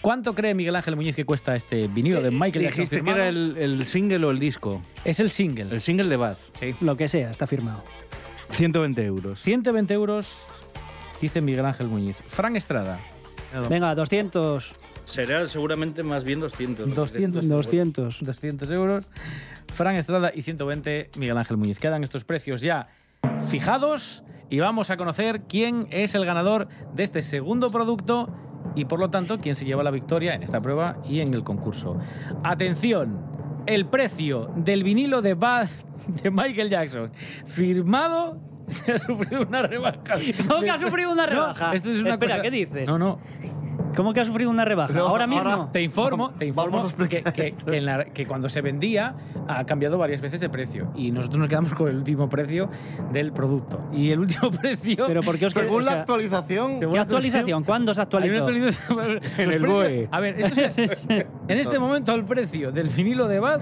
¿Cuánto 0.08 0.34
cree 0.34 0.54
Miguel 0.54 0.74
Ángel 0.74 0.96
Muñiz 0.96 1.14
que 1.14 1.26
cuesta 1.26 1.54
este 1.54 1.86
vinilo 1.86 2.22
de 2.22 2.30
Michael 2.30 2.64
Jackson 2.64 2.84
Dijiste 2.84 2.96
que 2.96 3.02
firmado? 3.02 3.18
era 3.18 3.28
el, 3.28 3.58
el 3.58 3.84
single 3.84 4.24
o 4.24 4.30
el 4.30 4.38
disco. 4.38 4.80
Es 5.04 5.20
el 5.20 5.28
single. 5.28 5.70
El 5.70 5.82
single 5.82 6.08
de 6.08 6.16
Baz. 6.16 6.38
Lo 6.80 6.96
que 6.96 7.10
sea, 7.10 7.30
está 7.30 7.46
firmado. 7.46 7.84
120 8.48 9.04
euros. 9.04 9.38
120 9.42 9.92
euros, 9.92 10.46
dice 11.20 11.42
Miguel 11.42 11.66
Ángel 11.66 11.88
Muñiz. 11.88 12.22
Frank 12.26 12.56
Estrada, 12.56 12.98
Venga, 13.68 13.94
200. 13.94 14.72
Será 15.04 15.46
seguramente 15.46 16.02
más 16.02 16.24
bien 16.24 16.40
200. 16.40 16.94
200, 16.94 17.46
200. 17.46 18.24
200 18.24 18.70
euros. 18.70 19.04
Fran 19.74 19.96
Estrada 19.96 20.32
y 20.34 20.40
120 20.40 21.10
Miguel 21.18 21.36
Ángel 21.36 21.58
Muñiz. 21.58 21.78
Quedan 21.78 22.02
estos 22.02 22.24
precios 22.24 22.62
ya 22.62 22.88
fijados 23.50 24.24
y 24.48 24.60
vamos 24.60 24.88
a 24.88 24.96
conocer 24.96 25.42
quién 25.42 25.86
es 25.90 26.14
el 26.14 26.24
ganador 26.24 26.68
de 26.94 27.02
este 27.02 27.20
segundo 27.20 27.70
producto 27.70 28.34
y 28.78 28.84
por 28.84 29.00
lo 29.00 29.10
tanto 29.10 29.38
quién 29.38 29.54
se 29.56 29.64
lleva 29.64 29.82
la 29.82 29.90
victoria 29.90 30.34
en 30.34 30.42
esta 30.44 30.60
prueba 30.60 30.98
y 31.08 31.18
en 31.20 31.34
el 31.34 31.42
concurso. 31.42 31.98
Atención, 32.44 33.18
el 33.66 33.86
precio 33.86 34.50
del 34.56 34.84
vinilo 34.84 35.20
de 35.20 35.34
Bad 35.34 35.68
de 36.22 36.30
Michael 36.30 36.70
Jackson 36.70 37.10
firmado 37.44 38.38
ha 38.94 38.98
sufrido 38.98 39.42
una 39.42 39.62
rebaja. 39.62 39.98
¿Cómo 40.48 40.60
que 40.62 40.70
ha 40.70 40.78
sufrido 40.78 41.10
una 41.12 41.26
No, 41.26 41.32
rebaja? 41.32 41.74
esto 41.74 41.90
es 41.90 42.00
una 42.00 42.10
Espera, 42.10 42.34
cosa- 42.36 42.42
¿qué 42.42 42.50
dices? 42.50 42.86
No, 42.86 42.98
no. 42.98 43.18
¿Cómo 43.98 44.12
que 44.14 44.20
ha 44.20 44.24
sufrido 44.24 44.48
una 44.48 44.64
rebaja? 44.64 44.92
No, 44.92 45.08
ahora 45.08 45.26
mismo. 45.26 45.48
ahora- 45.50 45.72
Te 45.72 45.82
informo, 45.82 46.30
te 46.30 46.46
informo 46.46 46.76
Vamos 46.76 46.92
a 46.92 46.94
explicar 46.94 47.32
que, 47.32 47.42
que- 47.50 47.56
que 47.64 47.76
en 47.78 47.84
la- 47.84 48.04
que 48.04 48.26
cuando 48.26 48.48
se 48.48 48.60
vendía 48.60 49.16
ha 49.48 49.64
cambiado 49.64 49.98
varias 49.98 50.20
veces 50.20 50.40
de 50.40 50.48
precio 50.48 50.92
y 50.94 51.10
nosotros 51.10 51.38
nos 51.40 51.48
quedamos 51.48 51.74
con 51.74 51.88
el 51.88 51.96
último 51.96 52.28
precio 52.28 52.70
del 53.10 53.32
producto. 53.32 53.88
Y 53.92 54.12
el 54.12 54.20
último 54.20 54.50
precio... 54.62 55.04
Pero 55.04 55.20
¿por 55.24 55.36
qué 55.36 55.46
os 55.46 55.52
Según 55.52 55.78
o 55.82 55.84
la 55.84 55.90
sea, 55.90 56.00
actualización, 56.02 56.78
según 56.78 56.92
¿Qué 56.92 56.96
la 56.98 57.02
actualización? 57.02 57.64
¿Cuándo 57.64 57.92
se 57.92 58.00
Hay 58.02 58.06
una 58.06 58.38
actualizó? 58.38 58.44
actualización. 58.44 59.20
En 59.38 59.50
el 59.52 59.60
precios- 59.60 59.68
BOE. 59.68 60.08
A 60.12 60.20
ver, 60.20 60.40
esto 60.42 60.60
es- 60.80 61.06
en 61.08 61.58
este 61.58 61.78
momento 61.80 62.14
el 62.14 62.24
precio 62.24 62.70
del 62.70 62.90
vinilo 62.90 63.26
de 63.26 63.40
Bad 63.40 63.60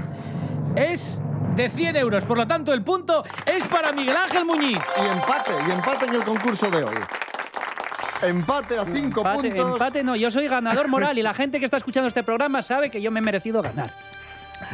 es 0.76 1.22
de 1.54 1.70
100 1.70 1.96
euros. 1.96 2.24
Por 2.24 2.36
lo 2.36 2.46
tanto, 2.46 2.74
el 2.74 2.82
punto 2.82 3.24
es 3.46 3.66
para 3.68 3.90
Miguel 3.92 4.14
Ángel 4.16 4.44
Muñiz. 4.44 4.76
y 4.76 5.06
empate, 5.16 5.52
y 5.66 5.70
empate 5.72 6.04
en 6.06 6.14
el 6.14 6.24
concurso 6.24 6.70
de 6.70 6.84
hoy. 6.84 6.94
Empate 8.22 8.78
a 8.78 8.84
cinco 8.84 9.20
Empate, 9.20 9.50
puntos. 9.50 9.72
empate 9.72 10.02
no, 10.02 10.16
yo 10.16 10.30
soy 10.30 10.48
ganador 10.48 10.88
moral 10.88 11.18
y 11.18 11.22
la 11.22 11.34
gente 11.34 11.58
que 11.58 11.64
está 11.64 11.76
escuchando 11.76 12.08
este 12.08 12.22
programa 12.22 12.62
sabe 12.62 12.90
que 12.90 13.00
yo 13.02 13.10
me 13.10 13.20
he 13.20 13.22
merecido 13.22 13.62
ganar. 13.62 13.92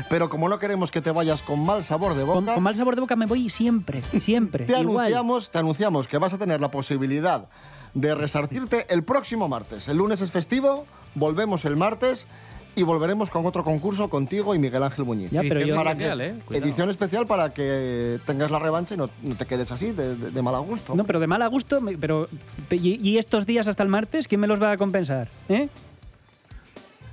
Pero 0.08 0.28
como 0.28 0.48
no 0.48 0.58
queremos 0.60 0.90
que 0.92 1.00
te 1.00 1.10
vayas 1.10 1.42
con 1.42 1.64
mal 1.64 1.82
sabor 1.82 2.14
de 2.14 2.22
boca, 2.22 2.34
Con, 2.46 2.54
con 2.54 2.62
mal 2.62 2.76
sabor 2.76 2.94
de 2.94 3.00
boca 3.00 3.16
me 3.16 3.26
voy 3.26 3.50
siempre, 3.50 4.00
siempre. 4.20 4.64
te, 4.64 4.72
igual. 4.78 5.06
anunciamos, 5.06 5.50
te 5.50 5.58
anunciamos 5.58 6.06
que 6.06 6.18
vas 6.18 6.32
a 6.34 6.38
tener 6.38 6.60
la 6.60 6.70
posibilidad 6.70 7.48
de 7.94 8.14
resarcirte 8.14 8.86
el 8.94 9.02
próximo 9.02 9.48
martes. 9.48 9.88
El 9.88 9.96
lunes 9.98 10.20
es 10.20 10.30
festivo, 10.30 10.86
volvemos 11.14 11.64
el 11.64 11.76
martes 11.76 12.28
y 12.74 12.82
volveremos 12.84 13.28
con 13.30 13.44
otro 13.46 13.62
concurso 13.64 14.08
contigo 14.08 14.54
y 14.54 14.58
Miguel 14.58 14.82
Ángel 14.82 15.04
Muñiz. 15.04 15.30
Ya, 15.30 15.42
pero 15.42 15.56
Edición 15.60 15.68
yo- 15.68 15.76
Para 15.76 15.90
especial, 15.92 16.18
que- 16.18 16.26
¿eh? 16.56 16.58
Edición 16.58 16.90
especial 16.90 17.26
para 17.26 17.52
que 17.52 18.18
tengas 18.26 18.50
la 18.50 18.58
revancha 18.58 18.94
y 18.94 18.98
no, 18.98 19.10
no 19.22 19.34
te 19.34 19.44
quedes 19.46 19.70
así, 19.72 19.92
de, 19.92 20.16
de, 20.16 20.30
de 20.30 20.42
mal 20.42 20.58
gusto. 20.62 20.94
No, 20.94 21.04
pero 21.04 21.20
de 21.20 21.26
mal 21.26 21.42
a 21.42 21.46
gusto, 21.48 21.80
pero 22.00 22.28
¿y, 22.70 23.08
y 23.10 23.18
estos 23.18 23.44
días 23.46 23.68
hasta 23.68 23.82
el 23.82 23.88
martes 23.88 24.26
quién 24.28 24.40
me 24.40 24.46
los 24.46 24.60
va 24.62 24.72
a 24.72 24.76
compensar? 24.76 25.28
¿Eh? 25.48 25.68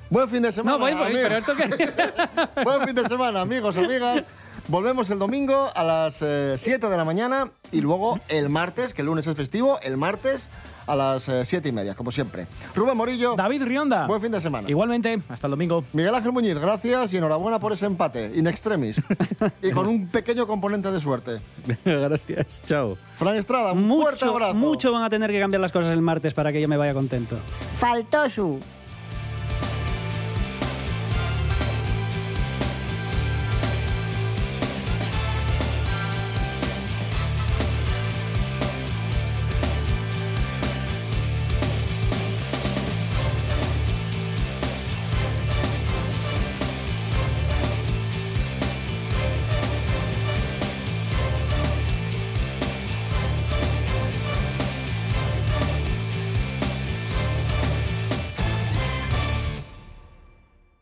Buen 0.10 0.28
fin 0.28 0.42
de 0.42 0.52
semana. 0.52 0.78
No, 0.78 0.84
voy, 0.84 0.94
voy, 0.94 1.04
amigos. 1.04 1.22
pero 1.24 1.38
esto 1.38 1.56
que 1.56 2.64
Buen 2.64 2.82
fin 2.88 2.96
de 2.96 3.08
semana, 3.08 3.42
amigos, 3.42 3.78
amigas. 3.78 4.28
Volvemos 4.70 5.10
el 5.10 5.18
domingo 5.18 5.68
a 5.74 5.84
las 5.84 6.24
7 6.62 6.90
de 6.90 6.96
la 6.98 7.04
mañana 7.04 7.50
y 7.72 7.82
luego 7.82 8.20
el 8.30 8.50
martes, 8.50 8.94
que 8.94 9.02
el 9.02 9.08
lunes 9.08 9.26
es 9.26 9.36
festivo, 9.36 9.80
el 9.82 9.98
martes 9.98 10.48
a 10.86 10.96
las 10.96 11.24
7 11.44 11.68
y 11.70 11.72
media, 11.72 11.96
como 11.96 12.12
siempre. 12.12 12.46
Rubén 12.76 12.96
Morillo, 12.96 13.36
David 13.36 13.64
Rionda. 13.64 14.06
buen 14.06 14.22
fin 14.22 14.32
de 14.32 14.40
semana. 14.40 14.70
Igualmente, 14.70 15.24
hasta 15.28 15.48
el 15.48 15.52
domingo. 15.52 15.84
Miguel 15.92 16.14
Ángel 16.14 16.32
Muñiz, 16.32 16.54
gracias 16.60 17.12
y 17.14 17.18
enhorabuena 17.18 17.60
por 17.60 17.74
ese 17.74 17.88
empate, 17.88 18.32
in 18.36 18.46
extremis. 18.46 19.02
y 19.64 19.72
con 19.72 19.88
un 19.88 20.08
pequeño 20.08 20.46
componente 20.46 20.92
de 20.92 21.02
suerte. 21.02 21.42
Gracias. 21.84 22.62
Chao. 22.64 22.96
Fran 23.18 23.38
Estrada, 23.38 23.72
un 23.74 23.88
fuerte 23.90 24.24
mucho, 24.26 24.36
abrazo. 24.36 24.54
mucho 24.54 24.92
van 24.92 25.04
a 25.04 25.10
tener 25.10 25.32
que 25.32 25.40
cambiar 25.40 25.62
las 25.62 25.72
cosas 25.72 25.94
el 25.94 26.02
martes 26.02 26.36
para 26.36 26.52
que 26.52 26.62
yo 26.62 26.68
me 26.68 26.78
vaya 26.78 26.94
contento. 26.94 27.38
Faltó 27.78 28.30
su. 28.30 28.60